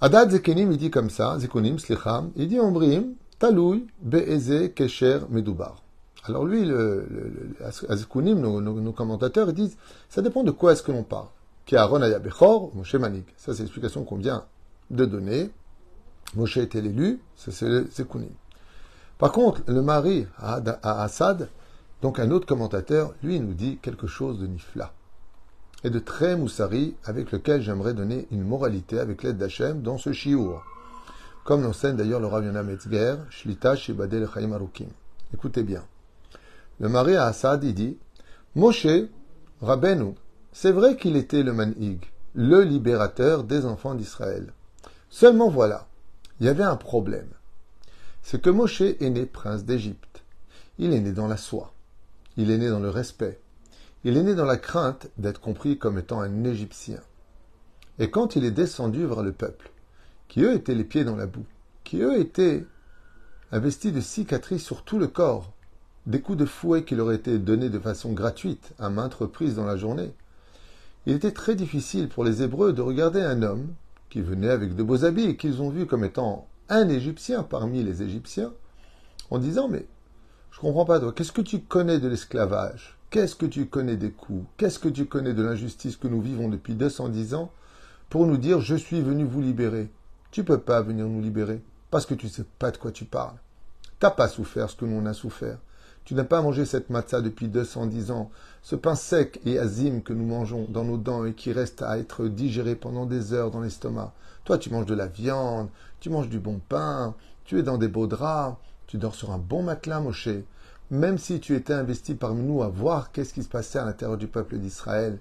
Adad 0.00 0.30
Zekenim, 0.30 0.70
il 0.70 0.78
dit 0.78 0.90
comme 0.90 1.10
ça, 1.10 1.38
Zekunim, 1.38 1.78
Slicham, 1.78 2.30
il 2.36 2.48
dit 2.48 2.60
Ombrim, 2.60 3.14
Taloui, 3.38 3.86
Be'eze, 4.00 4.72
Kesher, 4.74 5.20
Medubar. 5.30 5.82
Alors 6.24 6.44
lui, 6.44 6.64
le, 6.64 7.06
le, 7.10 8.00
nos, 8.30 8.92
commentateurs, 8.92 9.48
ils 9.48 9.54
disent, 9.54 9.76
ça 10.08 10.22
dépend 10.22 10.44
de 10.44 10.50
quoi 10.50 10.72
est-ce 10.72 10.82
que 10.82 10.92
l'on 10.92 11.02
parle. 11.02 11.28
Aaron 11.72 12.00
Bechor, 12.20 12.70
Moshe 12.74 12.94
Manik. 12.94 13.26
Ça, 13.36 13.54
c'est 13.54 13.62
l'explication 13.62 14.04
qu'on 14.04 14.16
vient 14.16 14.44
de 14.90 15.04
donner. 15.04 15.50
Moshe 16.34 16.58
était 16.58 16.80
l'élu, 16.80 17.20
c'est 17.36 17.52
Zekunim. 17.52 18.30
Par 19.18 19.32
contre, 19.32 19.62
le 19.66 19.82
mari 19.82 20.26
à 20.38 21.02
Assad, 21.02 21.48
donc 22.02 22.18
un 22.20 22.30
autre 22.30 22.46
commentateur, 22.46 23.14
lui, 23.22 23.40
nous 23.40 23.54
dit 23.54 23.78
quelque 23.82 24.06
chose 24.06 24.38
de 24.38 24.46
nifla 24.46 24.92
et 25.84 25.90
de 25.90 25.98
très 25.98 26.36
moussari 26.36 26.96
avec 27.04 27.30
lequel 27.32 27.62
j'aimerais 27.62 27.94
donner 27.94 28.26
une 28.30 28.44
moralité 28.44 28.98
avec 28.98 29.22
l'aide 29.22 29.38
d'Hachem 29.38 29.82
dans 29.82 29.98
ce 29.98 30.12
chiour. 30.12 30.62
Comme 31.44 31.62
l'enseigne 31.62 31.96
d'ailleurs 31.96 32.20
le 32.20 32.26
Rav 32.26 32.44
Metzger, 32.44 33.16
Shlita 33.30 33.76
Shibadel 33.76 34.28
Chaim 34.32 34.52
Arukim. 34.52 34.88
Écoutez 35.32 35.62
bien. 35.62 35.82
Le 36.80 36.88
mari 36.88 37.16
à 37.16 37.26
Assad, 37.26 37.64
il 37.64 37.74
dit 37.74 37.96
Moshe, 38.54 38.86
Rabbeinu, 39.60 40.14
c'est 40.52 40.72
vrai 40.72 40.96
qu'il 40.96 41.16
était 41.16 41.42
le 41.42 41.52
Manhig, 41.52 42.00
le 42.34 42.62
libérateur 42.62 43.44
des 43.44 43.64
enfants 43.66 43.94
d'Israël. 43.94 44.52
Seulement 45.10 45.48
voilà, 45.48 45.86
il 46.40 46.46
y 46.46 46.48
avait 46.48 46.64
un 46.64 46.76
problème. 46.76 47.28
C'est 48.30 48.42
que 48.42 48.50
Moshe 48.50 48.82
est 48.82 49.08
né 49.08 49.24
prince 49.24 49.64
d'Égypte. 49.64 50.22
Il 50.78 50.92
est 50.92 51.00
né 51.00 51.12
dans 51.12 51.28
la 51.28 51.38
soie. 51.38 51.72
Il 52.36 52.50
est 52.50 52.58
né 52.58 52.68
dans 52.68 52.78
le 52.78 52.90
respect. 52.90 53.40
Il 54.04 54.18
est 54.18 54.22
né 54.22 54.34
dans 54.34 54.44
la 54.44 54.58
crainte 54.58 55.08
d'être 55.16 55.40
compris 55.40 55.78
comme 55.78 55.98
étant 55.98 56.20
un 56.20 56.44
Égyptien. 56.44 57.00
Et 57.98 58.10
quand 58.10 58.36
il 58.36 58.44
est 58.44 58.50
descendu 58.50 59.06
vers 59.06 59.22
le 59.22 59.32
peuple, 59.32 59.70
qui 60.28 60.42
eux 60.42 60.52
étaient 60.52 60.74
les 60.74 60.84
pieds 60.84 61.04
dans 61.04 61.16
la 61.16 61.24
boue, 61.24 61.46
qui 61.84 62.02
eux 62.02 62.20
étaient 62.20 62.66
investis 63.50 63.94
de 63.94 64.02
cicatrices 64.02 64.62
sur 64.62 64.82
tout 64.82 64.98
le 64.98 65.08
corps, 65.08 65.50
des 66.04 66.20
coups 66.20 66.36
de 66.36 66.44
fouet 66.44 66.84
qui 66.84 66.96
leur 66.96 67.12
étaient 67.12 67.38
donnés 67.38 67.70
de 67.70 67.78
façon 67.78 68.12
gratuite 68.12 68.74
à 68.78 68.90
maintes 68.90 69.14
reprises 69.14 69.54
dans 69.54 69.64
la 69.64 69.78
journée, 69.78 70.12
il 71.06 71.14
était 71.14 71.32
très 71.32 71.54
difficile 71.54 72.10
pour 72.10 72.24
les 72.24 72.42
Hébreux 72.42 72.74
de 72.74 72.82
regarder 72.82 73.22
un 73.22 73.42
homme 73.42 73.68
qui 74.10 74.20
venait 74.20 74.50
avec 74.50 74.76
de 74.76 74.82
beaux 74.82 75.06
habits 75.06 75.30
et 75.30 75.36
qu'ils 75.38 75.62
ont 75.62 75.70
vu 75.70 75.86
comme 75.86 76.04
étant 76.04 76.46
un 76.68 76.88
Égyptien 76.88 77.42
parmi 77.42 77.82
les 77.82 78.02
Égyptiens, 78.02 78.52
en 79.30 79.38
disant 79.38 79.68
Mais 79.68 79.86
je 80.50 80.60
comprends 80.60 80.84
pas, 80.84 81.00
toi, 81.00 81.12
qu'est-ce 81.12 81.32
que 81.32 81.40
tu 81.40 81.60
connais 81.60 82.00
de 82.00 82.08
l'esclavage? 82.08 82.98
Qu'est-ce 83.10 83.36
que 83.36 83.46
tu 83.46 83.66
connais 83.66 83.96
des 83.96 84.10
coups? 84.10 84.44
Qu'est-ce 84.56 84.78
que 84.78 84.88
tu 84.88 85.06
connais 85.06 85.32
de 85.32 85.42
l'injustice 85.42 85.96
que 85.96 86.08
nous 86.08 86.20
vivons 86.20 86.48
depuis 86.48 86.74
210 86.74 87.34
ans 87.34 87.50
pour 88.10 88.26
nous 88.26 88.36
dire 88.36 88.60
je 88.60 88.74
suis 88.74 89.00
venu 89.00 89.24
vous 89.24 89.40
libérer? 89.40 89.90
Tu 90.30 90.44
peux 90.44 90.58
pas 90.58 90.82
venir 90.82 91.06
nous 91.06 91.22
libérer 91.22 91.62
parce 91.90 92.04
que 92.04 92.14
tu 92.14 92.28
sais 92.28 92.44
pas 92.58 92.70
de 92.70 92.76
quoi 92.76 92.92
tu 92.92 93.06
parles. 93.06 93.36
T'as 93.98 94.10
pas 94.10 94.28
souffert 94.28 94.68
ce 94.68 94.76
que 94.76 94.84
nous 94.84 94.96
on 94.96 95.06
a 95.06 95.14
souffert. 95.14 95.58
Tu 96.08 96.14
n'as 96.14 96.24
pas 96.24 96.40
mangé 96.40 96.64
cette 96.64 96.88
matzah 96.88 97.20
depuis 97.20 97.48
210 97.48 98.12
ans, 98.12 98.30
ce 98.62 98.76
pain 98.76 98.94
sec 98.94 99.42
et 99.44 99.58
azim 99.58 100.00
que 100.00 100.14
nous 100.14 100.24
mangeons 100.24 100.66
dans 100.70 100.82
nos 100.82 100.96
dents 100.96 101.26
et 101.26 101.34
qui 101.34 101.52
reste 101.52 101.82
à 101.82 101.98
être 101.98 102.28
digéré 102.28 102.76
pendant 102.76 103.04
des 103.04 103.34
heures 103.34 103.50
dans 103.50 103.60
l'estomac. 103.60 104.14
Toi, 104.44 104.56
tu 104.56 104.70
manges 104.70 104.86
de 104.86 104.94
la 104.94 105.06
viande, 105.06 105.68
tu 106.00 106.08
manges 106.08 106.30
du 106.30 106.38
bon 106.38 106.62
pain, 106.66 107.14
tu 107.44 107.58
es 107.58 107.62
dans 107.62 107.76
des 107.76 107.88
beaux 107.88 108.06
draps, 108.06 108.56
tu 108.86 108.96
dors 108.96 109.14
sur 109.14 109.32
un 109.32 109.36
bon 109.38 109.62
matelas, 109.62 110.00
Moshe 110.00 110.30
même 110.90 111.18
si 111.18 111.40
tu 111.40 111.54
étais 111.54 111.74
investi 111.74 112.14
parmi 112.14 112.42
nous 112.42 112.62
à 112.62 112.68
voir 112.68 113.12
qu'est-ce 113.12 113.34
qui 113.34 113.42
se 113.42 113.48
passait 113.50 113.78
à 113.78 113.84
l'intérieur 113.84 114.16
du 114.16 114.28
peuple 114.28 114.56
d'Israël, 114.56 115.18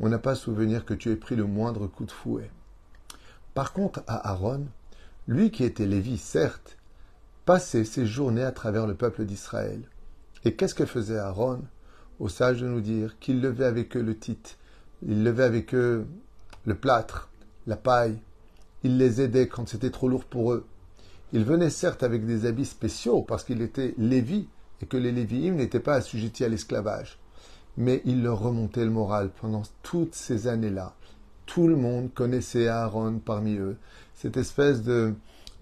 on 0.00 0.08
n'a 0.08 0.18
pas 0.18 0.34
souvenir 0.34 0.84
que 0.84 0.94
tu 0.94 1.12
aies 1.12 1.16
pris 1.16 1.36
le 1.36 1.44
moindre 1.44 1.86
coup 1.86 2.04
de 2.04 2.10
fouet. 2.10 2.50
Par 3.54 3.72
contre, 3.72 4.02
à 4.08 4.30
Aaron, 4.30 4.66
lui 5.28 5.52
qui 5.52 5.62
était 5.62 5.86
Lévi, 5.86 6.18
certes, 6.18 6.78
passait 7.44 7.84
ses 7.84 8.06
journées 8.06 8.42
à 8.42 8.50
travers 8.50 8.88
le 8.88 8.96
peuple 8.96 9.24
d'Israël. 9.24 9.84
Et 10.44 10.54
qu'est-ce 10.54 10.74
que 10.74 10.86
faisait 10.86 11.18
Aaron 11.18 11.62
Au 12.18 12.28
sage 12.28 12.60
de 12.60 12.66
nous 12.66 12.80
dire 12.80 13.18
qu'il 13.18 13.40
levait 13.40 13.64
avec 13.66 13.96
eux 13.96 14.02
le 14.02 14.16
titre, 14.16 14.50
il 15.06 15.22
levait 15.24 15.44
avec 15.44 15.74
eux 15.74 16.06
le 16.64 16.74
plâtre, 16.74 17.30
la 17.66 17.76
paille, 17.76 18.18
il 18.82 18.96
les 18.98 19.20
aidait 19.20 19.48
quand 19.48 19.68
c'était 19.68 19.90
trop 19.90 20.08
lourd 20.08 20.24
pour 20.24 20.52
eux. 20.52 20.66
Il 21.32 21.44
venait 21.44 21.70
certes 21.70 22.02
avec 22.02 22.26
des 22.26 22.46
habits 22.46 22.64
spéciaux 22.64 23.22
parce 23.22 23.44
qu'il 23.44 23.62
était 23.62 23.94
Lévi, 23.98 24.48
et 24.82 24.86
que 24.86 24.96
les 24.96 25.12
Lévi'im 25.12 25.54
n'étaient 25.54 25.80
pas 25.80 25.94
assujettis 25.94 26.44
à 26.44 26.48
l'esclavage. 26.48 27.18
Mais 27.76 28.00
il 28.04 28.22
leur 28.22 28.40
remontait 28.40 28.84
le 28.84 28.90
moral 28.90 29.30
pendant 29.40 29.62
toutes 29.82 30.14
ces 30.14 30.48
années-là. 30.48 30.94
Tout 31.46 31.68
le 31.68 31.76
monde 31.76 32.12
connaissait 32.14 32.68
Aaron 32.68 33.20
parmi 33.24 33.56
eux, 33.56 33.76
cette 34.14 34.36
espèce 34.36 34.82
de 34.82 35.14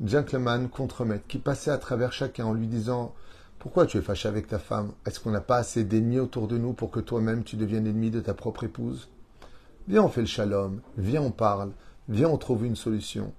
gentleman 0.04 0.68
contre-maître 0.68 1.26
qui 1.26 1.38
passait 1.38 1.70
à 1.70 1.78
travers 1.78 2.12
chacun 2.12 2.46
en 2.46 2.52
lui 2.52 2.66
disant 2.66 3.14
Pourquoi 3.58 3.86
tu 3.86 3.98
es 3.98 4.02
fâché 4.02 4.28
avec 4.28 4.46
ta 4.46 4.60
femme? 4.60 4.92
Est-ce 5.04 5.18
qu'on 5.18 5.32
n'a 5.32 5.40
pas 5.40 5.56
assez 5.56 5.82
d'ennemis 5.82 6.20
autour 6.20 6.46
de 6.46 6.56
nous 6.56 6.74
pour 6.74 6.92
que 6.92 7.00
toi-même 7.00 7.42
tu 7.42 7.56
deviennes 7.56 7.88
ennemi 7.88 8.08
de 8.10 8.20
ta 8.20 8.32
propre 8.32 8.62
épouse? 8.62 9.08
Viens, 9.88 10.04
on 10.04 10.08
fait 10.08 10.20
le 10.20 10.28
shalom, 10.28 10.80
viens, 10.96 11.22
on 11.22 11.32
parle, 11.32 11.72
viens, 12.08 12.28
on 12.28 12.36
trouve 12.36 12.64
une 12.64 12.76
solution. 12.76 13.32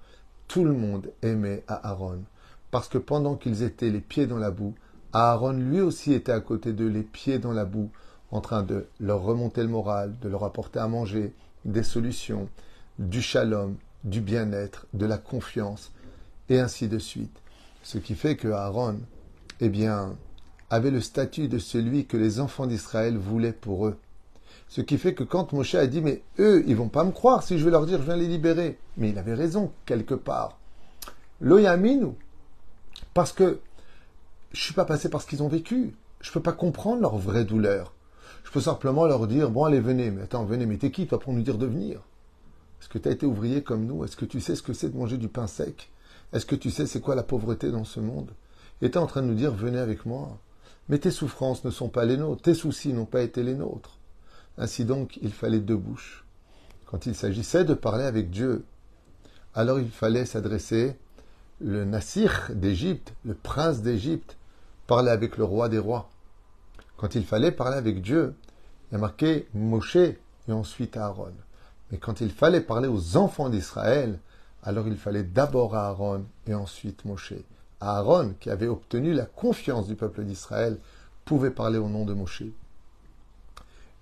Tout 0.49 0.65
le 0.65 0.73
monde 0.73 1.09
aimait 1.21 1.63
Aaron, 1.69 2.23
parce 2.69 2.89
que 2.89 2.97
pendant 2.97 3.35
qu'ils 3.35 3.63
étaient 3.63 3.91
les 3.91 4.01
pieds 4.01 4.27
dans 4.27 4.37
la 4.37 4.51
boue, 4.51 4.73
Aaron 5.13 5.53
lui 5.53 5.79
aussi 5.79 6.11
était 6.11 6.33
à 6.33 6.41
côté 6.41 6.73
d'eux, 6.73 6.89
les 6.89 7.03
pieds 7.03 7.39
dans 7.39 7.53
la 7.53 7.63
boue, 7.63 7.89
en 8.31 8.41
train 8.41 8.63
de 8.63 8.87
leur 8.99 9.21
remonter 9.21 9.61
le 9.61 9.69
moral, 9.69 10.15
de 10.21 10.27
leur 10.27 10.43
apporter 10.43 10.79
à 10.79 10.87
manger, 10.89 11.33
des 11.63 11.83
solutions, 11.83 12.49
du 12.97 13.21
shalom, 13.21 13.77
du 14.03 14.19
bien-être, 14.19 14.85
de 14.93 15.05
la 15.05 15.17
confiance, 15.17 15.93
et 16.49 16.59
ainsi 16.59 16.89
de 16.89 16.99
suite. 16.99 17.37
Ce 17.83 17.97
qui 17.97 18.15
fait 18.15 18.35
que 18.35 18.49
Aaron, 18.49 18.99
eh 19.61 19.69
bien, 19.69 20.15
avait 20.69 20.91
le 20.91 21.01
statut 21.01 21.47
de 21.47 21.57
celui 21.57 22.05
que 22.05 22.17
les 22.17 22.39
enfants 22.39 22.67
d'Israël 22.67 23.17
voulaient 23.17 23.53
pour 23.53 23.87
eux. 23.87 23.97
Ce 24.67 24.81
qui 24.81 24.97
fait 24.97 25.15
que 25.15 25.23
quand 25.23 25.51
Moshe 25.51 25.75
a 25.75 25.87
dit, 25.87 26.01
mais 26.01 26.21
eux, 26.37 26.63
ils 26.67 26.75
vont 26.75 26.89
pas 26.89 27.03
me 27.03 27.11
croire 27.11 27.41
si 27.41 27.57
je 27.57 27.65
vais 27.65 27.71
leur 27.71 27.87
dire, 27.87 27.99
je 27.99 28.03
viens 28.03 28.15
les 28.15 28.27
libérer. 28.27 28.77
Mais 28.97 29.09
il 29.09 29.17
avait 29.17 29.33
raison, 29.33 29.71
quelque 29.85 30.13
part. 30.13 30.59
Loyaminu. 31.41 32.13
Parce 33.13 33.31
que 33.31 33.59
je 34.51 34.61
suis 34.61 34.73
pas 34.73 34.85
passé 34.85 35.09
par 35.09 35.21
ce 35.21 35.27
qu'ils 35.27 35.41
ont 35.41 35.47
vécu. 35.47 35.95
Je 36.21 36.31
peux 36.31 36.41
pas 36.41 36.51
comprendre 36.51 37.01
leur 37.01 37.17
vraie 37.17 37.45
douleur. 37.45 37.93
Je 38.43 38.51
peux 38.51 38.61
simplement 38.61 39.05
leur 39.05 39.27
dire, 39.27 39.49
bon, 39.49 39.65
allez, 39.65 39.79
venez. 39.79 40.11
Mais 40.11 40.23
attends, 40.23 40.45
venez, 40.45 40.67
mais 40.67 40.77
t'es 40.77 40.91
qui, 40.91 41.07
toi, 41.07 41.19
pour 41.19 41.33
nous 41.33 41.41
dire 41.41 41.57
de 41.57 41.65
venir? 41.65 42.01
Est-ce 42.79 42.89
que 42.89 42.99
tu 42.99 43.09
as 43.09 43.11
été 43.11 43.25
ouvrier 43.25 43.63
comme 43.63 43.85
nous? 43.85 44.03
Est-ce 44.03 44.15
que 44.15 44.25
tu 44.25 44.39
sais 44.39 44.55
ce 44.55 44.61
que 44.61 44.73
c'est 44.73 44.89
de 44.89 44.97
manger 44.97 45.17
du 45.17 45.27
pain 45.27 45.47
sec? 45.47 45.89
Est-ce 46.31 46.45
que 46.45 46.55
tu 46.55 46.69
sais 46.69 46.85
c'est 46.85 47.01
quoi 47.01 47.15
la 47.15 47.23
pauvreté 47.23 47.71
dans 47.71 47.83
ce 47.83 47.99
monde? 47.99 48.31
Et 48.81 48.95
en 48.97 49.07
train 49.07 49.21
de 49.21 49.27
nous 49.27 49.35
dire, 49.35 49.51
venez 49.51 49.79
avec 49.79 50.05
moi. 50.05 50.37
Mais 50.87 50.99
tes 50.99 51.11
souffrances 51.11 51.63
ne 51.65 51.71
sont 51.71 51.89
pas 51.89 52.05
les 52.05 52.17
nôtres. 52.17 52.41
Tes 52.41 52.53
soucis 52.53 52.93
n'ont 52.93 53.05
pas 53.05 53.21
été 53.21 53.43
les 53.43 53.55
nôtres. 53.55 53.99
Ainsi 54.57 54.85
donc, 54.85 55.17
il 55.21 55.31
fallait 55.31 55.59
deux 55.59 55.77
bouches. 55.77 56.25
Quand 56.85 57.05
il 57.05 57.15
s'agissait 57.15 57.65
de 57.65 57.73
parler 57.73 58.03
avec 58.03 58.29
Dieu, 58.29 58.65
alors 59.53 59.79
il 59.79 59.89
fallait 59.89 60.25
s'adresser 60.25 60.95
le 61.59 61.85
Nassir 61.85 62.51
d'Égypte, 62.53 63.13
le 63.25 63.33
prince 63.33 63.81
d'Égypte, 63.81 64.37
parler 64.87 65.11
avec 65.11 65.37
le 65.37 65.43
roi 65.43 65.69
des 65.69 65.77
rois. 65.77 66.09
Quand 66.97 67.15
il 67.15 67.25
fallait 67.25 67.51
parler 67.51 67.77
avec 67.77 68.01
Dieu, 68.01 68.33
il 68.89 68.93
y 68.93 68.95
a 68.95 68.99
marqué 68.99 69.47
Moshe 69.53 69.95
et 69.95 70.51
ensuite 70.51 70.97
Aaron. 70.97 71.33
Mais 71.91 71.97
quand 71.97 72.21
il 72.21 72.31
fallait 72.31 72.61
parler 72.61 72.87
aux 72.87 73.17
enfants 73.17 73.49
d'Israël, 73.49 74.19
alors 74.63 74.87
il 74.87 74.97
fallait 74.97 75.23
d'abord 75.23 75.75
Aaron 75.75 76.25
et 76.47 76.53
ensuite 76.53 77.05
Moshe. 77.05 77.33
Aaron, 77.81 78.33
qui 78.39 78.49
avait 78.49 78.67
obtenu 78.67 79.13
la 79.13 79.25
confiance 79.25 79.87
du 79.87 79.95
peuple 79.95 80.23
d'Israël, 80.23 80.77
pouvait 81.25 81.51
parler 81.51 81.77
au 81.77 81.89
nom 81.89 82.05
de 82.05 82.13
Moshe. 82.13 82.43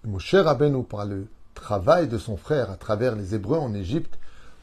Moshe 0.03 0.36
Rabbeinu, 0.36 0.84
par 0.84 1.05
le 1.05 1.27
travail 1.53 2.07
de 2.07 2.17
son 2.17 2.38
frère 2.38 2.72
à 2.72 2.77
travers 2.77 3.15
les 3.15 3.36
Hébreux 3.36 3.57
en 3.57 3.74
Égypte, 3.74 4.17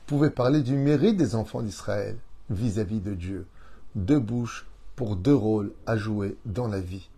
pouvait 0.06 0.30
parler 0.30 0.62
du 0.62 0.74
mérite 0.76 1.16
des 1.16 1.34
enfants 1.34 1.62
d'Israël 1.62 2.16
vis-à-vis 2.50 3.00
de 3.00 3.14
Dieu. 3.14 3.46
Deux 3.94 4.18
bouches 4.18 4.66
pour 4.96 5.16
deux 5.16 5.34
rôles 5.34 5.72
à 5.86 5.96
jouer 5.96 6.36
dans 6.44 6.68
la 6.68 6.80
vie. 6.80 7.08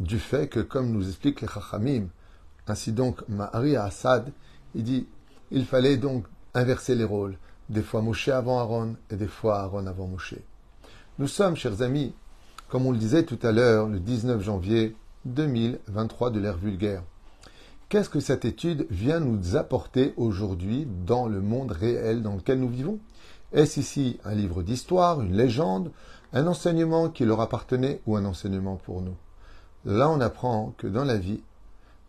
Du 0.00 0.18
fait 0.18 0.48
que, 0.48 0.60
comme 0.60 0.90
nous 0.90 1.08
explique 1.08 1.40
les 1.40 1.48
Chachamim, 1.48 2.06
ainsi 2.66 2.92
donc 2.92 3.26
Mahari 3.28 3.76
Assad, 3.76 4.32
il 4.74 4.84
dit 4.84 5.06
il 5.50 5.66
fallait 5.66 5.96
donc 5.96 6.24
inverser 6.54 6.94
les 6.94 7.04
rôles. 7.04 7.36
Des 7.68 7.82
fois 7.82 8.02
Moshe 8.02 8.28
avant 8.28 8.58
Aaron 8.58 8.96
et 9.10 9.16
des 9.16 9.28
fois 9.28 9.60
Aaron 9.60 9.86
avant 9.86 10.06
Moshe. 10.06 10.34
Nous 11.20 11.28
sommes, 11.28 11.54
chers 11.54 11.80
amis, 11.80 12.12
comme 12.68 12.86
on 12.86 12.90
le 12.90 12.98
disait 12.98 13.22
tout 13.22 13.38
à 13.44 13.52
l'heure, 13.52 13.86
le 13.86 14.00
19 14.00 14.42
janvier 14.42 14.96
2023 15.26 16.32
de 16.32 16.40
l'ère 16.40 16.56
vulgaire. 16.56 17.04
Qu'est-ce 17.88 18.10
que 18.10 18.18
cette 18.18 18.44
étude 18.44 18.88
vient 18.90 19.20
nous 19.20 19.54
apporter 19.54 20.12
aujourd'hui 20.16 20.88
dans 21.06 21.28
le 21.28 21.40
monde 21.40 21.70
réel 21.70 22.20
dans 22.20 22.34
lequel 22.34 22.58
nous 22.58 22.68
vivons? 22.68 22.98
Est-ce 23.52 23.78
ici 23.78 24.18
un 24.24 24.34
livre 24.34 24.64
d'histoire, 24.64 25.20
une 25.20 25.36
légende, 25.36 25.92
un 26.32 26.48
enseignement 26.48 27.08
qui 27.08 27.24
leur 27.24 27.40
appartenait 27.40 28.00
ou 28.06 28.16
un 28.16 28.24
enseignement 28.24 28.74
pour 28.74 29.00
nous? 29.00 29.14
Là, 29.84 30.10
on 30.10 30.20
apprend 30.20 30.74
que 30.78 30.88
dans 30.88 31.04
la 31.04 31.16
vie, 31.16 31.44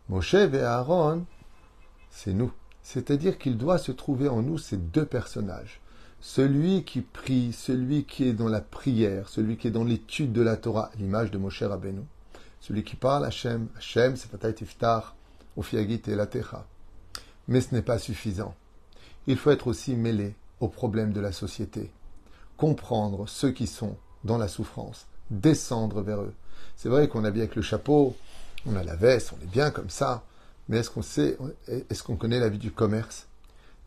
Moshe 0.10 0.34
et 0.34 0.62
Aaron, 0.62 1.26
c'est 2.10 2.34
nous. 2.34 2.52
C'est-à-dire 2.82 3.38
qu'il 3.38 3.56
doit 3.60 3.78
se 3.78 3.92
trouver 3.92 4.30
en 4.30 4.42
nous 4.42 4.58
ces 4.58 4.78
deux 4.78 5.06
personnages. 5.06 5.80
Celui 6.22 6.84
qui 6.84 7.02
prie, 7.02 7.54
celui 7.54 8.04
qui 8.06 8.28
est 8.28 8.34
dans 8.34 8.50
la 8.50 8.62
prière, 8.62 9.30
celui 9.30 9.58
qui 9.58 9.68
est 9.68 9.72
dans 9.72 9.84
l'étude 9.84 10.34
de 10.34 10.42
la 10.42 10.58
Torah, 10.58 10.92
l'image 10.98 11.32
de 11.32 11.38
Moshe 11.38 11.62
Rabbeinu. 11.62 12.02
Celui 12.60 12.84
qui 12.84 12.96
parle 12.96 13.26
Hachem, 13.26 13.68
Hachem, 13.78 14.16
c'est 14.16 14.30
Fatah 14.30 14.52
Tiftar, 14.52 15.16
et 15.58 16.16
la 16.16 16.26
Techa. 16.26 16.66
Mais 17.48 17.62
ce 17.62 17.74
n'est 17.74 17.82
pas 17.82 18.00
suffisant. 18.00 18.56
Il 19.28 19.38
faut 19.38 19.52
être 19.52 19.68
aussi 19.68 19.96
mêlé 19.96 20.36
aux 20.60 20.68
problèmes 20.68 21.14
de 21.14 21.22
la 21.22 21.32
société, 21.32 21.92
comprendre 22.58 23.28
ceux 23.28 23.52
qui 23.52 23.68
sont 23.68 23.98
dans 24.24 24.38
la 24.38 24.48
souffrance, 24.48 25.08
descendre 25.30 26.02
vers 26.02 26.22
eux. 26.22 26.34
C'est 26.76 26.90
vrai 26.90 27.08
qu'on 27.08 27.24
habille 27.24 27.42
avec 27.42 27.56
le 27.56 27.62
chapeau, 27.62 28.16
on 28.66 28.76
a 28.76 28.84
la 28.84 28.96
veste, 28.96 29.34
on 29.38 29.44
est 29.44 29.52
bien 29.52 29.72
comme 29.72 29.90
ça, 29.90 30.24
mais 30.68 30.78
est-ce 30.78 30.90
qu'on 30.90 31.02
sait, 31.02 31.38
est-ce 31.68 32.04
qu'on 32.04 32.16
connaît 32.16 32.40
la 32.40 32.50
vie 32.50 32.58
du 32.58 32.72
commerce? 32.72 33.28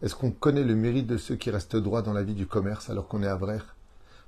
Est-ce 0.00 0.14
qu'on 0.14 0.30
connaît 0.30 0.62
le 0.62 0.76
mérite 0.76 1.08
de 1.08 1.16
ceux 1.16 1.34
qui 1.34 1.50
restent 1.50 1.76
droits 1.76 2.02
dans 2.02 2.12
la 2.12 2.22
vie 2.22 2.34
du 2.34 2.46
commerce 2.46 2.88
alors 2.88 3.08
qu'on 3.08 3.22
est 3.22 3.28
à 3.28 3.34
vrai? 3.34 3.58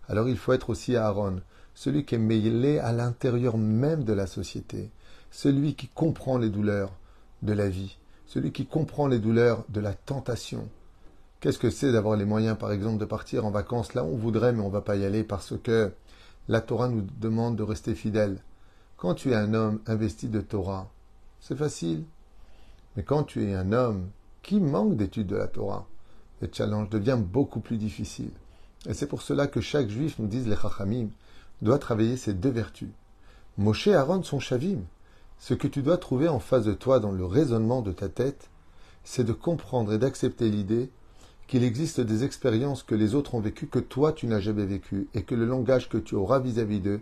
Alors 0.08 0.28
il 0.28 0.36
faut 0.36 0.52
être 0.52 0.70
aussi 0.70 0.96
Aaron, 0.96 1.40
celui 1.74 2.04
qui 2.04 2.16
est 2.16 2.18
mêlé 2.18 2.80
à 2.80 2.92
l'intérieur 2.92 3.56
même 3.56 4.02
de 4.02 4.12
la 4.12 4.26
société, 4.26 4.90
celui 5.30 5.76
qui 5.76 5.86
comprend 5.86 6.38
les 6.38 6.50
douleurs, 6.50 6.92
de 7.42 7.52
la 7.52 7.68
vie, 7.68 7.98
celui 8.26 8.50
qui 8.50 8.66
comprend 8.66 9.06
les 9.06 9.20
douleurs 9.20 9.64
de 9.68 9.80
la 9.80 9.94
tentation. 9.94 10.68
Qu'est-ce 11.38 11.60
que 11.60 11.70
c'est 11.70 11.92
d'avoir 11.92 12.16
les 12.16 12.24
moyens, 12.24 12.58
par 12.58 12.72
exemple, 12.72 12.98
de 12.98 13.04
partir 13.04 13.46
en 13.46 13.52
vacances 13.52 13.94
là 13.94 14.04
on 14.04 14.16
voudrait, 14.16 14.52
mais 14.52 14.62
on 14.62 14.68
ne 14.68 14.72
va 14.72 14.80
pas 14.80 14.96
y 14.96 15.04
aller 15.04 15.22
parce 15.22 15.54
que 15.62 15.92
la 16.48 16.60
Torah 16.60 16.88
nous 16.88 17.06
demande 17.20 17.54
de 17.54 17.62
rester 17.62 17.94
fidèle? 17.94 18.42
Quand 18.96 19.14
tu 19.14 19.30
es 19.30 19.36
un 19.36 19.54
homme 19.54 19.80
investi 19.86 20.28
de 20.28 20.40
Torah, 20.40 20.90
c'est 21.40 21.56
facile. 21.56 22.04
Mais 22.96 23.04
quand 23.04 23.22
tu 23.22 23.48
es 23.48 23.54
un 23.54 23.72
homme 23.72 24.08
qui 24.42 24.60
manque 24.60 24.96
d'études 24.96 25.26
de 25.26 25.36
la 25.36 25.46
Torah, 25.46 25.86
le 26.40 26.48
challenge 26.52 26.88
devient 26.88 27.18
beaucoup 27.20 27.60
plus 27.60 27.76
difficile. 27.76 28.32
Et 28.88 28.94
c'est 28.94 29.06
pour 29.06 29.22
cela 29.22 29.46
que 29.46 29.60
chaque 29.60 29.88
juif, 29.88 30.18
nous 30.18 30.26
disent 30.26 30.48
les 30.48 30.56
Chachamim, 30.56 31.08
doit 31.60 31.78
travailler 31.78 32.16
ces 32.16 32.32
deux 32.32 32.50
vertus. 32.50 32.88
Moshe 33.58 33.88
et 33.88 33.94
Aaron 33.94 34.22
sont 34.22 34.40
Shavim. 34.40 34.80
Ce 35.38 35.54
que 35.54 35.68
tu 35.68 35.82
dois 35.82 35.98
trouver 35.98 36.28
en 36.28 36.38
face 36.38 36.64
de 36.64 36.72
toi 36.72 37.00
dans 37.00 37.12
le 37.12 37.24
raisonnement 37.24 37.82
de 37.82 37.92
ta 37.92 38.08
tête, 38.08 38.48
c'est 39.04 39.24
de 39.24 39.32
comprendre 39.32 39.92
et 39.92 39.98
d'accepter 39.98 40.48
l'idée 40.50 40.90
qu'il 41.46 41.64
existe 41.64 42.00
des 42.00 42.24
expériences 42.24 42.82
que 42.82 42.94
les 42.94 43.14
autres 43.14 43.34
ont 43.34 43.40
vécues 43.40 43.66
que 43.66 43.78
toi 43.78 44.12
tu 44.12 44.26
n'as 44.26 44.40
jamais 44.40 44.66
vécues 44.66 45.08
et 45.14 45.22
que 45.22 45.34
le 45.34 45.46
langage 45.46 45.88
que 45.88 45.98
tu 45.98 46.14
auras 46.14 46.38
vis-à-vis 46.38 46.80
d'eux 46.80 47.00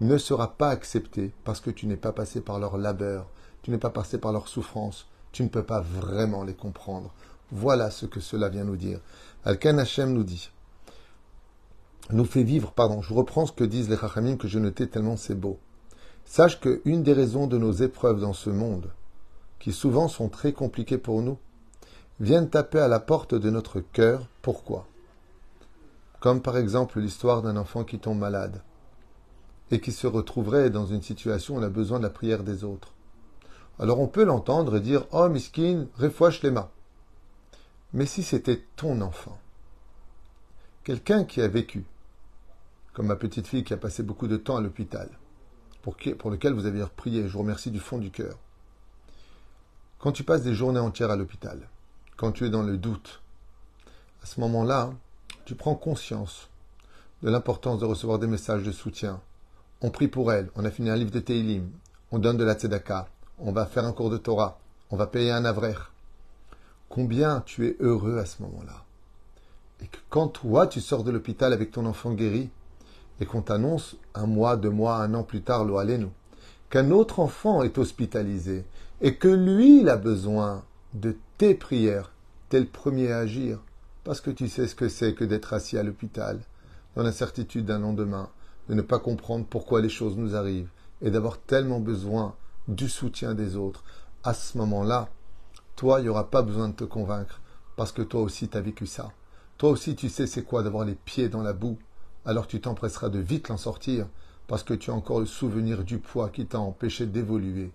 ne 0.00 0.18
sera 0.18 0.56
pas 0.56 0.70
accepté 0.70 1.32
parce 1.44 1.60
que 1.60 1.70
tu 1.70 1.86
n'es 1.86 1.96
pas 1.96 2.12
passé 2.12 2.40
par 2.40 2.58
leur 2.58 2.76
labeur, 2.76 3.28
tu 3.62 3.70
n'es 3.70 3.78
pas 3.78 3.90
passé 3.90 4.18
par 4.18 4.32
leur 4.32 4.48
souffrance, 4.48 5.06
tu 5.34 5.42
ne 5.42 5.48
peux 5.48 5.64
pas 5.64 5.80
vraiment 5.80 6.44
les 6.44 6.54
comprendre. 6.54 7.12
Voilà 7.50 7.90
ce 7.90 8.06
que 8.06 8.20
cela 8.20 8.48
vient 8.48 8.62
nous 8.62 8.76
dire. 8.76 9.00
Alkan 9.44 9.78
Hashem 9.78 10.12
nous 10.12 10.22
dit, 10.22 10.50
nous 12.10 12.24
fait 12.24 12.44
vivre, 12.44 12.70
pardon, 12.70 13.02
je 13.02 13.12
reprends 13.12 13.44
ce 13.44 13.52
que 13.52 13.64
disent 13.64 13.90
les 13.90 13.96
Chachamim 13.96 14.36
que 14.36 14.46
je 14.46 14.60
notais 14.60 14.86
tellement 14.86 15.16
c'est 15.16 15.34
beau. 15.34 15.58
Sache 16.24 16.60
que 16.60 16.80
une 16.84 17.02
des 17.02 17.12
raisons 17.12 17.48
de 17.48 17.58
nos 17.58 17.72
épreuves 17.72 18.20
dans 18.20 18.32
ce 18.32 18.48
monde, 18.48 18.92
qui 19.58 19.72
souvent 19.72 20.06
sont 20.06 20.28
très 20.28 20.52
compliquées 20.52 20.98
pour 20.98 21.20
nous, 21.20 21.36
viennent 22.20 22.48
taper 22.48 22.78
à 22.78 22.88
la 22.88 23.00
porte 23.00 23.34
de 23.34 23.50
notre 23.50 23.80
cœur. 23.80 24.28
Pourquoi? 24.40 24.86
Comme 26.20 26.42
par 26.42 26.56
exemple 26.56 27.00
l'histoire 27.00 27.42
d'un 27.42 27.56
enfant 27.56 27.82
qui 27.82 27.98
tombe 27.98 28.18
malade 28.18 28.62
et 29.72 29.80
qui 29.80 29.90
se 29.90 30.06
retrouverait 30.06 30.70
dans 30.70 30.86
une 30.86 31.02
situation 31.02 31.56
où 31.56 31.58
il 31.58 31.64
a 31.64 31.70
besoin 31.70 31.98
de 31.98 32.04
la 32.04 32.10
prière 32.10 32.44
des 32.44 32.62
autres. 32.62 32.93
Alors 33.78 34.00
on 34.00 34.06
peut 34.06 34.24
l'entendre 34.24 34.76
et 34.76 34.80
dire 34.80 35.06
Oh 35.12 35.28
miskin, 35.28 35.86
refouach 35.96 36.42
les 36.42 36.50
mains. 36.50 36.70
Mais 37.92 38.06
si 38.06 38.22
c'était 38.22 38.62
ton 38.76 39.00
enfant, 39.00 39.38
quelqu'un 40.84 41.24
qui 41.24 41.40
a 41.40 41.48
vécu, 41.48 41.84
comme 42.92 43.06
ma 43.06 43.16
petite 43.16 43.46
fille 43.46 43.64
qui 43.64 43.74
a 43.74 43.76
passé 43.76 44.02
beaucoup 44.02 44.28
de 44.28 44.36
temps 44.36 44.56
à 44.56 44.60
l'hôpital, 44.60 45.08
pour, 46.18 46.30
lequel 46.30 46.54
vous 46.54 46.66
avez 46.66 46.84
prié. 46.96 47.28
Je 47.28 47.32
vous 47.32 47.40
remercie 47.40 47.70
du 47.70 47.80
fond 47.80 47.98
du 47.98 48.10
cœur. 48.10 48.36
Quand 49.98 50.12
tu 50.12 50.24
passes 50.24 50.42
des 50.42 50.54
journées 50.54 50.80
entières 50.80 51.10
à 51.10 51.16
l'hôpital, 51.16 51.60
quand 52.16 52.32
tu 52.32 52.46
es 52.46 52.50
dans 52.50 52.62
le 52.62 52.78
doute, 52.78 53.20
à 54.22 54.26
ce 54.26 54.40
moment-là, 54.40 54.92
tu 55.44 55.54
prends 55.54 55.74
conscience 55.74 56.48
de 57.22 57.30
l'importance 57.30 57.80
de 57.80 57.84
recevoir 57.84 58.18
des 58.18 58.26
messages 58.26 58.62
de 58.62 58.72
soutien. 58.72 59.20
On 59.82 59.90
prie 59.90 60.08
pour 60.08 60.32
elle, 60.32 60.50
on 60.56 60.64
a 60.64 60.70
fini 60.70 60.88
un 60.88 60.96
livre 60.96 61.10
de 61.10 61.20
Teilim, 61.20 61.70
on 62.10 62.18
donne 62.18 62.36
de 62.36 62.44
la 62.44 62.54
tzedaka, 62.54 63.08
on 63.44 63.52
va 63.52 63.66
faire 63.66 63.84
un 63.84 63.92
cours 63.92 64.10
de 64.10 64.16
Torah, 64.16 64.58
on 64.90 64.96
va 64.96 65.06
payer 65.06 65.30
un 65.30 65.44
avraire. 65.44 65.92
Combien 66.88 67.42
tu 67.44 67.66
es 67.66 67.76
heureux 67.78 68.18
à 68.18 68.24
ce 68.24 68.42
moment-là. 68.42 68.84
Et 69.82 69.86
que 69.86 69.98
quand 70.08 70.28
toi, 70.28 70.66
tu 70.66 70.80
sors 70.80 71.04
de 71.04 71.10
l'hôpital 71.10 71.52
avec 71.52 71.70
ton 71.70 71.84
enfant 71.84 72.12
guéri, 72.12 72.50
et 73.20 73.26
qu'on 73.26 73.42
t'annonce 73.42 73.96
un 74.14 74.26
mois, 74.26 74.56
deux 74.56 74.70
mois, 74.70 74.96
un 74.96 75.14
an 75.14 75.22
plus 75.22 75.42
tard, 75.42 75.64
lo 75.64 75.78
qu'un 76.70 76.90
autre 76.90 77.20
enfant 77.20 77.62
est 77.62 77.78
hospitalisé 77.78 78.64
et 79.00 79.16
que 79.16 79.28
lui, 79.28 79.80
il 79.80 79.88
a 79.88 79.96
besoin 79.96 80.64
de 80.94 81.14
tes 81.36 81.54
prières, 81.54 82.12
t'es 82.48 82.60
le 82.60 82.66
premier 82.66 83.12
à 83.12 83.18
agir, 83.18 83.60
parce 84.04 84.20
que 84.20 84.30
tu 84.30 84.48
sais 84.48 84.66
ce 84.66 84.74
que 84.74 84.88
c'est 84.88 85.14
que 85.14 85.24
d'être 85.24 85.52
assis 85.52 85.76
à 85.76 85.82
l'hôpital, 85.82 86.40
dans 86.96 87.02
l'incertitude 87.02 87.66
d'un 87.66 87.80
lendemain, 87.80 88.30
de 88.68 88.74
ne 88.74 88.82
pas 88.82 88.98
comprendre 88.98 89.44
pourquoi 89.48 89.82
les 89.82 89.88
choses 89.88 90.16
nous 90.16 90.34
arrivent, 90.34 90.70
et 91.02 91.10
d'avoir 91.10 91.38
tellement 91.38 91.80
besoin 91.80 92.34
du 92.68 92.88
soutien 92.88 93.34
des 93.34 93.56
autres, 93.56 93.84
à 94.22 94.34
ce 94.34 94.56
moment-là, 94.58 95.08
toi, 95.76 96.00
il 96.00 96.04
n'y 96.04 96.08
aura 96.08 96.30
pas 96.30 96.42
besoin 96.42 96.68
de 96.68 96.74
te 96.74 96.84
convaincre, 96.84 97.40
parce 97.76 97.92
que 97.92 98.02
toi 98.02 98.22
aussi, 98.22 98.48
tu 98.48 98.56
as 98.56 98.60
vécu 98.60 98.86
ça. 98.86 99.12
Toi 99.58 99.70
aussi, 99.70 99.96
tu 99.96 100.08
sais 100.08 100.26
c'est 100.26 100.44
quoi 100.44 100.62
d'avoir 100.62 100.84
les 100.84 100.94
pieds 100.94 101.28
dans 101.28 101.42
la 101.42 101.52
boue, 101.52 101.78
alors 102.24 102.46
tu 102.46 102.60
t'empresseras 102.60 103.08
de 103.08 103.18
vite 103.18 103.48
l'en 103.48 103.56
sortir, 103.56 104.06
parce 104.46 104.62
que 104.62 104.74
tu 104.74 104.90
as 104.90 104.94
encore 104.94 105.20
le 105.20 105.26
souvenir 105.26 105.84
du 105.84 105.98
poids 105.98 106.30
qui 106.30 106.46
t'a 106.46 106.58
empêché 106.58 107.06
d'évoluer, 107.06 107.72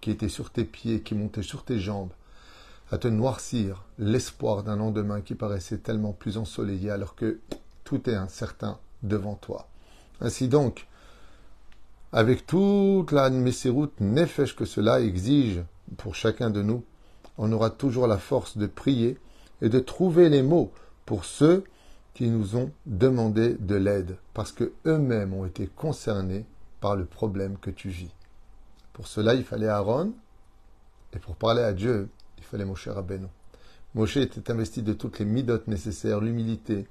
qui 0.00 0.10
était 0.10 0.28
sur 0.28 0.50
tes 0.50 0.64
pieds, 0.64 1.02
qui 1.02 1.14
montait 1.14 1.42
sur 1.42 1.64
tes 1.64 1.78
jambes, 1.78 2.12
à 2.90 2.98
te 2.98 3.08
noircir 3.08 3.84
l'espoir 3.98 4.62
d'un 4.62 4.76
lendemain 4.76 5.20
qui 5.20 5.34
paraissait 5.34 5.78
tellement 5.78 6.12
plus 6.12 6.36
ensoleillé 6.36 6.90
alors 6.90 7.14
que 7.14 7.40
tout 7.84 8.08
est 8.08 8.14
incertain 8.14 8.78
devant 9.02 9.34
toi. 9.34 9.68
Ainsi 10.20 10.48
donc, 10.48 10.86
avec 12.14 12.46
toute 12.46 13.10
la 13.10 13.28
Messiroute 13.28 14.00
Nefesh 14.00 14.54
que 14.54 14.64
cela 14.64 15.00
exige 15.00 15.64
pour 15.96 16.14
chacun 16.14 16.48
de 16.48 16.62
nous, 16.62 16.84
on 17.38 17.50
aura 17.50 17.70
toujours 17.70 18.06
la 18.06 18.18
force 18.18 18.56
de 18.56 18.68
prier 18.68 19.18
et 19.60 19.68
de 19.68 19.80
trouver 19.80 20.28
les 20.28 20.44
mots 20.44 20.72
pour 21.06 21.24
ceux 21.24 21.64
qui 22.14 22.28
nous 22.28 22.54
ont 22.54 22.70
demandé 22.86 23.54
de 23.54 23.74
l'aide, 23.74 24.16
parce 24.32 24.52
que 24.52 24.72
eux-mêmes 24.86 25.34
ont 25.34 25.44
été 25.44 25.66
concernés 25.66 26.46
par 26.80 26.94
le 26.94 27.04
problème 27.04 27.58
que 27.58 27.70
tu 27.70 27.88
vis. 27.88 28.14
Pour 28.92 29.08
cela, 29.08 29.34
il 29.34 29.42
fallait 29.42 29.66
Aaron, 29.66 30.12
et 31.14 31.18
pour 31.18 31.34
parler 31.34 31.62
à 31.62 31.72
Dieu, 31.72 32.08
il 32.38 32.44
fallait 32.44 32.64
Moshe 32.64 32.86
Rabbeinu. 32.86 33.26
Moshe 33.96 34.18
était 34.18 34.52
investi 34.52 34.82
de 34.82 34.92
toutes 34.92 35.18
les 35.18 35.24
midotes 35.24 35.66
nécessaires, 35.66 36.20
l'humilité, 36.20 36.86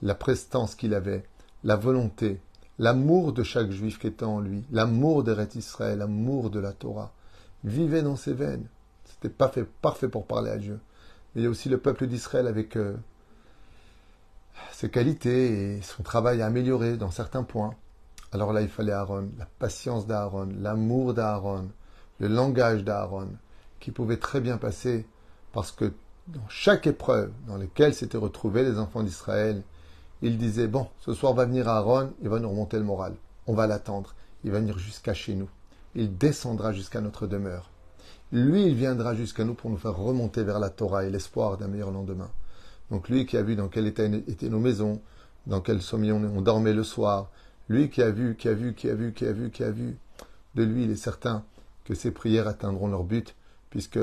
la 0.00 0.14
prestance 0.14 0.74
qu'il 0.74 0.94
avait, 0.94 1.24
la 1.64 1.76
volonté, 1.76 2.40
l'amour 2.78 3.32
de 3.32 3.42
chaque 3.42 3.70
juif 3.70 3.98
qui 3.98 4.06
était 4.06 4.24
en 4.24 4.40
lui, 4.40 4.64
l'amour 4.70 5.22
d'Eret 5.22 5.48
Israël, 5.54 5.98
l'amour 5.98 6.50
de 6.50 6.60
la 6.60 6.72
Torah. 6.72 7.12
Vivait 7.62 8.02
dans 8.02 8.16
ses 8.16 8.34
veines. 8.34 8.66
C'était 9.04 9.30
pas 9.30 9.48
fait, 9.48 9.64
parfait 9.64 10.08
pour 10.08 10.26
parler 10.26 10.50
à 10.50 10.58
Dieu. 10.58 10.78
Mais 11.34 11.40
il 11.40 11.44
y 11.44 11.46
a 11.46 11.50
aussi 11.50 11.70
le 11.70 11.78
peuple 11.78 12.06
d'Israël 12.06 12.46
avec 12.46 12.76
euh, 12.76 12.94
ses 14.72 14.90
qualités 14.90 15.76
et 15.76 15.82
son 15.82 16.02
travail 16.02 16.42
à 16.42 16.46
améliorer 16.46 16.96
dans 16.96 17.10
certains 17.10 17.42
points. 17.42 17.74
Alors 18.32 18.52
là, 18.52 18.60
il 18.60 18.68
fallait 18.68 18.92
Aaron, 18.92 19.30
la 19.38 19.46
patience 19.58 20.06
d'Aaron, 20.06 20.48
l'amour 20.60 21.14
d'Aaron, 21.14 21.70
le 22.18 22.28
langage 22.28 22.84
d'Aaron, 22.84 23.28
qui 23.80 23.92
pouvait 23.92 24.18
très 24.18 24.40
bien 24.40 24.58
passer 24.58 25.06
parce 25.52 25.72
que 25.72 25.92
dans 26.26 26.48
chaque 26.48 26.86
épreuve 26.86 27.32
dans 27.46 27.56
laquelle 27.56 27.94
s'étaient 27.94 28.18
retrouvés 28.18 28.64
les 28.64 28.78
enfants 28.78 29.02
d'Israël, 29.02 29.62
il 30.24 30.38
disait, 30.38 30.68
bon, 30.68 30.88
ce 31.00 31.12
soir 31.12 31.34
va 31.34 31.44
venir 31.44 31.68
Aaron, 31.68 32.12
il 32.22 32.28
va 32.28 32.40
nous 32.40 32.48
remonter 32.48 32.78
le 32.78 32.84
moral. 32.84 33.14
On 33.46 33.54
va 33.54 33.66
l'attendre. 33.66 34.14
Il 34.42 34.50
va 34.50 34.58
venir 34.58 34.78
jusqu'à 34.78 35.14
chez 35.14 35.34
nous. 35.34 35.48
Il 35.94 36.16
descendra 36.16 36.72
jusqu'à 36.72 37.00
notre 37.00 37.26
demeure. 37.26 37.70
Lui, 38.32 38.64
il 38.66 38.74
viendra 38.74 39.14
jusqu'à 39.14 39.44
nous 39.44 39.54
pour 39.54 39.70
nous 39.70 39.76
faire 39.76 39.96
remonter 39.96 40.42
vers 40.42 40.58
la 40.58 40.70
Torah 40.70 41.04
et 41.04 41.10
l'espoir 41.10 41.56
d'un 41.58 41.68
meilleur 41.68 41.90
lendemain. 41.90 42.30
Donc 42.90 43.08
lui 43.08 43.26
qui 43.26 43.36
a 43.36 43.42
vu 43.42 43.54
dans 43.54 43.68
quel 43.68 43.86
état 43.86 44.04
étaient 44.04 44.48
nos 44.48 44.58
maisons, 44.58 45.00
dans 45.46 45.60
quel 45.60 45.82
sommeil 45.82 46.12
on 46.12 46.40
dormait 46.40 46.72
le 46.72 46.84
soir, 46.84 47.30
lui 47.68 47.90
qui 47.90 48.02
a 48.02 48.10
vu, 48.10 48.34
qui 48.36 48.48
a 48.48 48.54
vu, 48.54 48.74
qui 48.74 48.88
a 48.88 48.94
vu, 48.94 49.12
qui 49.12 49.26
a 49.26 49.32
vu, 49.32 49.50
qui 49.50 49.62
a 49.62 49.70
vu, 49.70 49.96
de 50.54 50.62
lui, 50.62 50.84
il 50.84 50.90
est 50.90 50.96
certain 50.96 51.44
que 51.84 51.94
ses 51.94 52.10
prières 52.10 52.48
atteindront 52.48 52.88
leur 52.88 53.04
but, 53.04 53.34
puisque 53.70 53.98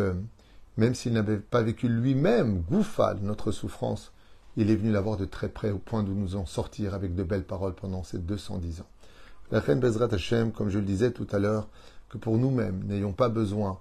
même 0.77 0.95
s'il 0.95 1.13
n'avait 1.13 1.37
pas 1.37 1.61
vécu 1.61 1.87
lui-même, 1.87 2.61
Gouffal, 2.69 3.19
notre 3.21 3.51
souffrance, 3.51 4.11
il 4.57 4.69
est 4.69 4.75
venu 4.75 4.91
la 4.91 5.01
voir 5.01 5.17
de 5.17 5.25
très 5.25 5.49
près 5.49 5.71
au 5.71 5.77
point 5.77 6.03
de 6.03 6.11
nous 6.11 6.35
en 6.35 6.45
sortir 6.45 6.93
avec 6.93 7.15
de 7.15 7.23
belles 7.23 7.45
paroles 7.45 7.73
pendant 7.73 8.03
ces 8.03 8.17
210 8.17 8.81
ans. 8.81 8.89
La 9.51 9.59
reine 9.59 9.79
Bezrat 9.79 10.13
Hashem, 10.13 10.51
comme 10.51 10.69
je 10.69 10.79
le 10.79 10.85
disais 10.85 11.11
tout 11.11 11.27
à 11.31 11.39
l'heure, 11.39 11.67
que 12.09 12.17
pour 12.17 12.37
nous-mêmes, 12.37 12.83
n'ayons 12.85 13.13
pas 13.13 13.29
besoin 13.29 13.79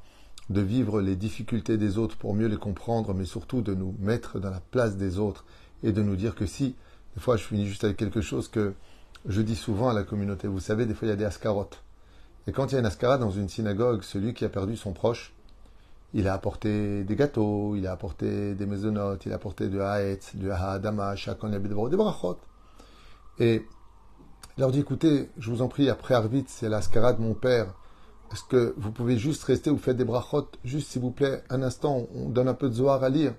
de 0.48 0.60
vivre 0.60 1.00
les 1.00 1.16
difficultés 1.16 1.76
des 1.76 1.98
autres 1.98 2.16
pour 2.16 2.34
mieux 2.34 2.48
les 2.48 2.56
comprendre, 2.56 3.14
mais 3.14 3.24
surtout 3.24 3.62
de 3.62 3.74
nous 3.74 3.94
mettre 4.00 4.40
dans 4.40 4.50
la 4.50 4.60
place 4.60 4.96
des 4.96 5.18
autres 5.18 5.44
et 5.82 5.92
de 5.92 6.02
nous 6.02 6.16
dire 6.16 6.34
que 6.34 6.46
si, 6.46 6.74
des 7.14 7.20
fois 7.20 7.36
je 7.36 7.44
finis 7.44 7.66
juste 7.66 7.84
avec 7.84 7.96
quelque 7.96 8.20
chose 8.20 8.48
que 8.48 8.74
je 9.26 9.42
dis 9.42 9.56
souvent 9.56 9.88
à 9.88 9.92
la 9.92 10.02
communauté, 10.02 10.48
vous 10.48 10.60
savez, 10.60 10.86
des 10.86 10.94
fois 10.94 11.06
il 11.06 11.10
y 11.10 11.14
a 11.14 11.16
des 11.16 11.24
ascarotes. 11.24 11.82
Et 12.46 12.52
quand 12.52 12.68
il 12.68 12.72
y 12.72 12.76
a 12.76 12.80
une 12.80 12.86
ascara 12.86 13.18
dans 13.18 13.30
une 13.30 13.48
synagogue, 13.48 14.02
celui 14.02 14.34
qui 14.34 14.44
a 14.44 14.48
perdu 14.48 14.76
son 14.76 14.92
proche, 14.92 15.32
il 16.12 16.26
a 16.26 16.34
apporté 16.34 17.04
des 17.04 17.16
gâteaux, 17.16 17.76
il 17.76 17.86
a 17.86 17.92
apporté 17.92 18.54
des 18.54 18.66
maisonnotes, 18.66 19.24
il 19.26 19.32
a 19.32 19.36
apporté 19.36 19.68
de 19.68 19.80
haetz, 19.80 20.34
du 20.34 20.50
haadama, 20.50 21.14
chacun 21.16 21.48
des 21.48 21.58
brachot. 21.58 22.38
Et 23.38 23.64
il 24.56 24.60
leur 24.60 24.72
dit, 24.72 24.80
écoutez, 24.80 25.30
je 25.38 25.50
vous 25.50 25.62
en 25.62 25.68
prie, 25.68 25.88
après 25.88 26.14
Arvit, 26.14 26.44
c'est 26.48 26.68
l'ascara 26.68 27.12
de 27.12 27.20
mon 27.22 27.34
père, 27.34 27.74
est-ce 28.32 28.44
que 28.44 28.74
vous 28.76 28.92
pouvez 28.92 29.18
juste 29.18 29.42
rester 29.44 29.70
ou 29.70 29.78
faire 29.78 29.94
des 29.94 30.04
brachot 30.04 30.48
Juste, 30.64 30.88
s'il 30.88 31.02
vous 31.02 31.10
plaît, 31.10 31.42
un 31.50 31.62
instant, 31.62 32.06
on 32.14 32.28
donne 32.28 32.48
un 32.48 32.54
peu 32.54 32.68
de 32.68 32.74
Zohar 32.74 33.02
à 33.02 33.08
lire. 33.08 33.34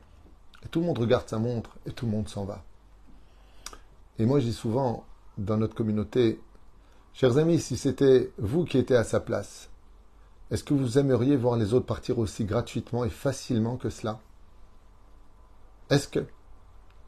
Et 0.63 0.67
tout 0.67 0.81
le 0.81 0.85
monde 0.85 0.97
regarde 0.97 1.27
sa 1.27 1.39
montre 1.39 1.77
et 1.85 1.91
tout 1.91 2.05
le 2.05 2.11
monde 2.11 2.27
s'en 2.27 2.45
va. 2.45 2.63
Et 4.19 4.25
moi, 4.25 4.39
je 4.39 4.45
dis 4.45 4.53
souvent 4.53 5.05
dans 5.37 5.57
notre 5.57 5.75
communauté, 5.75 6.39
chers 7.13 7.37
amis, 7.37 7.59
si 7.59 7.77
c'était 7.77 8.31
vous 8.37 8.65
qui 8.65 8.77
étiez 8.77 8.95
à 8.95 9.03
sa 9.03 9.19
place, 9.19 9.70
est-ce 10.51 10.63
que 10.63 10.73
vous 10.73 10.97
aimeriez 10.97 11.37
voir 11.37 11.57
les 11.57 11.73
autres 11.73 11.85
partir 11.85 12.19
aussi 12.19 12.43
gratuitement 12.45 13.05
et 13.05 13.09
facilement 13.09 13.77
que 13.77 13.89
cela? 13.89 14.19
Est-ce 15.89 16.07
que? 16.07 16.25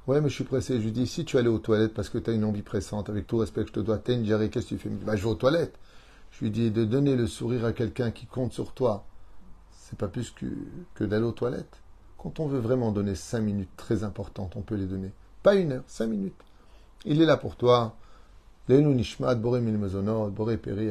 Ouais, 0.08 0.19
mais 0.21 0.29
je 0.29 0.36
suis 0.36 0.43
pressé. 0.43 0.79
Je 0.79 0.84
lui 0.86 0.91
dis, 0.91 1.08
si 1.08 1.25
tu 1.25 1.38
allais 1.38 1.49
aux 1.49 1.60
toilettes 1.60 1.93
parce 1.93 2.10
que 2.10 2.17
tu 2.17 2.29
as 2.29 2.34
une 2.34 2.45
envie 2.45 2.62
pressante, 2.62 3.10
avec 3.10 3.27
tout 3.27 3.38
respect 3.38 3.62
que 3.62 3.67
je 3.67 3.73
te 3.73 3.79
dois, 3.79 3.97
t'as 3.97 4.13
une 4.13 4.25
qu'est-ce 4.49 4.65
que 4.65 4.75
tu 4.75 4.77
fais? 4.77 4.89
Bah, 4.89 5.15
Je 5.15 5.23
vais 5.23 5.29
aux 5.29 5.36
toilettes. 5.36 5.77
Je 6.32 6.45
lui 6.45 6.51
dis 6.51 6.71
de 6.71 6.84
donner 6.84 7.15
le 7.15 7.27
sourire 7.27 7.65
à 7.65 7.73
quelqu'un 7.73 8.12
qui 8.12 8.25
compte 8.25 8.53
sur 8.53 8.73
toi, 8.73 9.06
c'est 9.71 9.97
pas 9.97 10.08
plus 10.08 10.32
que, 10.32 10.47
que 10.95 11.03
d'aller 11.03 11.25
aux 11.25 11.32
toilettes. 11.32 11.82
Quand 12.17 12.39
on 12.39 12.47
veut 12.47 12.60
vraiment 12.60 12.91
donner 12.91 13.15
cinq 13.15 13.41
minutes 13.41 13.69
très 13.77 14.03
importantes, 14.03 14.56
on 14.56 14.62
peut 14.62 14.75
les 14.75 14.86
donner. 14.86 15.12
Pas 15.43 15.56
une 15.56 15.73
heure, 15.73 15.84
cinq 15.88 16.08
minutes. 16.08 16.34
Il 17.06 17.21
est 17.21 17.25
là 17.25 17.38
pour 17.38 17.56
toi. 17.56 17.95
Lenu 18.69 18.95
nishmat 18.95 19.41
bore 19.41 19.60
min 19.60 19.78
mezonot, 19.78 20.30
bore 20.30 20.56
peri 20.58 20.89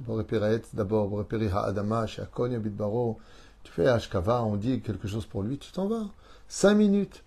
bore 0.00 0.24
peretz 0.24 0.74
d'abord, 0.74 1.08
bore 1.08 1.24
peri 1.24 1.48
ha'adama, 1.48 2.06
she'akon 2.06 2.58
baro. 2.58 3.18
Tu 3.62 3.70
fais 3.70 3.86
Ashkava, 3.86 4.42
on 4.42 4.56
dit 4.56 4.80
quelque 4.80 5.06
chose 5.06 5.26
pour 5.26 5.44
lui, 5.44 5.58
tu 5.58 5.70
t'en 5.70 5.86
vas. 5.86 6.10
Cinq 6.48 6.74
minutes. 6.74 7.22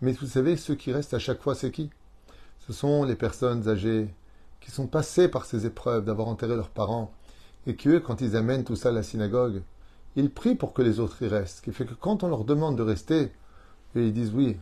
Mais 0.00 0.12
vous 0.12 0.26
savez, 0.26 0.56
ceux 0.56 0.74
qui 0.74 0.90
restent 0.90 1.12
à 1.12 1.18
chaque 1.18 1.42
fois, 1.42 1.54
c'est 1.54 1.70
qui? 1.70 1.90
Ce 2.66 2.72
sont 2.72 3.04
les 3.04 3.14
personnes 3.14 3.68
âgées, 3.68 4.08
qui 4.60 4.70
sont 4.70 4.86
passés 4.86 5.28
par 5.28 5.44
ces 5.44 5.66
épreuves 5.66 6.06
d'avoir 6.06 6.28
enterré 6.28 6.56
leurs 6.56 6.70
parents, 6.70 7.12
et 7.66 7.76
qui, 7.76 7.90
eux, 7.90 8.00
quand 8.00 8.22
ils 8.22 8.36
amènent 8.36 8.64
tout 8.64 8.76
ça 8.76 8.88
à 8.88 8.92
la 8.92 9.02
synagogue, 9.02 9.62
ils 10.16 10.30
prient 10.30 10.54
pour 10.54 10.72
que 10.72 10.80
les 10.80 11.00
autres 11.00 11.22
y 11.22 11.28
restent. 11.28 11.58
Ce 11.58 11.62
qui 11.62 11.72
fait 11.72 11.84
que 11.84 11.94
quand 11.94 12.22
on 12.22 12.28
leur 12.28 12.44
demande 12.44 12.76
de 12.76 12.82
rester, 12.82 13.32
ils 13.94 14.14
disent 14.14 14.32
oui, 14.34 14.56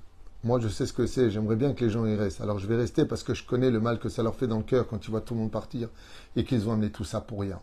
moi 0.44 0.58
je 0.60 0.68
sais 0.68 0.86
ce 0.86 0.92
que 0.92 1.06
c'est, 1.06 1.30
j'aimerais 1.30 1.56
bien 1.56 1.72
que 1.72 1.84
les 1.84 1.90
gens 1.90 2.04
y 2.04 2.16
restent. 2.16 2.40
Alors 2.40 2.58
je 2.58 2.66
vais 2.66 2.76
rester 2.76 3.04
parce 3.04 3.22
que 3.22 3.34
je 3.34 3.44
connais 3.44 3.70
le 3.70 3.80
mal 3.80 3.98
que 3.98 4.08
ça 4.08 4.22
leur 4.22 4.34
fait 4.34 4.46
dans 4.46 4.58
le 4.58 4.64
cœur 4.64 4.88
quand 4.88 5.04
ils 5.04 5.10
voient 5.10 5.20
tout 5.20 5.34
le 5.34 5.40
monde 5.40 5.50
partir 5.52 5.88
et 6.36 6.44
qu'ils 6.44 6.68
ont 6.68 6.72
amené 6.72 6.90
tout 6.90 7.04
ça 7.04 7.20
pour 7.20 7.40
rien. 7.40 7.60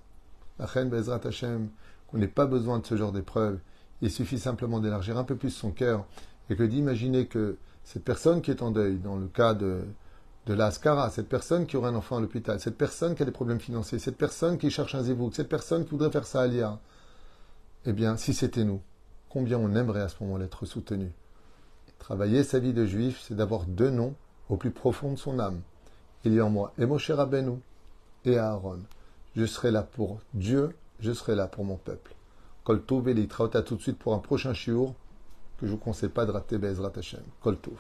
La 0.60 0.66
reine 0.66 0.90
Bezrat 0.90 1.22
Hashem, 1.26 1.70
qu'on 2.08 2.18
n'ait 2.18 2.28
pas 2.28 2.46
besoin 2.46 2.80
de 2.80 2.86
ce 2.86 2.96
genre 2.96 3.12
d'épreuve, 3.12 3.60
il 4.02 4.12
suffit 4.12 4.40
simplement 4.40 4.80
d'élargir 4.80 5.18
un 5.18 5.24
peu 5.24 5.36
plus 5.36 5.50
son 5.50 5.72
cœur 5.72 6.06
et 6.50 6.56
que 6.56 6.64
d'imaginer 6.64 7.28
que 7.28 7.58
cette 7.84 8.04
personne 8.04 8.42
qui 8.42 8.52
est 8.52 8.62
en 8.62 8.72
deuil, 8.72 8.98
dans 8.98 9.18
le 9.18 9.28
cas 9.28 9.54
de, 9.54 9.82
de 10.46 10.54
la 10.54 10.72
cette 10.72 11.28
personne 11.28 11.66
qui 11.66 11.78
aurait 11.78 11.90
un 11.90 11.96
enfant 11.96 12.18
à 12.18 12.22
l'hôpital, 12.22 12.60
cette 12.60 12.78
personne 12.78 13.16
qui 13.16 13.24
a 13.24 13.26
des 13.26 13.32
problèmes 13.32 13.60
financiers, 13.60 14.00
cette 14.00 14.18
personne 14.18 14.58
qui 14.58 14.70
cherche 14.70 14.96
un 14.96 15.04
zébouk, 15.04 15.36
cette 15.36 15.50
personne 15.50 15.84
qui 15.84 15.92
voudrait 15.92 16.12
faire 16.12 16.26
ça 16.26 16.42
à 16.42 16.48
l'IA, 16.48 16.80
eh 17.86 17.94
bien, 17.94 18.18
si 18.18 18.34
c'était 18.34 18.64
nous, 18.64 18.82
combien 19.30 19.58
on 19.58 19.76
aimerait 19.76 20.02
à 20.02 20.10
ce 20.10 20.16
moment-là 20.22 20.46
être 20.46 20.66
soutenu 20.66 21.12
Travailler 22.00 22.44
sa 22.44 22.60
vie 22.60 22.74
de 22.74 22.86
juif, 22.86 23.24
c'est 23.28 23.36
d'avoir 23.36 23.66
deux 23.66 23.90
noms 23.90 24.16
au 24.50 24.58
plus 24.58 24.72
profond 24.72 25.14
de 25.14 25.18
son 25.18 25.40
âme. 25.40 25.62
Il 26.26 26.34
y 26.34 26.40
a 26.40 26.46
en 26.46 26.50
moi 26.50 26.74
et 26.78 26.86
Moshe 26.86 27.12
et 28.26 28.38
Aaron. 28.38 28.80
Je 29.36 29.46
serai 29.46 29.72
là 29.72 29.84
pour 29.84 30.20
Dieu, 30.34 30.76
je 31.00 31.12
serai 31.12 31.36
là 31.36 31.48
pour 31.48 31.64
mon 31.64 31.78
peuple. 31.78 32.16
Kol 32.64 32.82
Tov 32.84 33.08
et 33.10 33.28
tout 33.28 33.76
de 33.76 33.82
suite 33.82 33.98
pour 33.98 34.14
un 34.14 34.20
prochain 34.20 34.54
shiur 34.54 34.94
que 35.60 35.68
je 35.68 35.72
vous 35.72 35.78
conseille 35.78 36.10
pas 36.10 36.26
de 36.26 36.32
rater 36.32 36.58
Bezrat 36.58 36.92
Hashem. 36.96 37.24
Kol 37.42 37.58
Tov. 37.58 37.78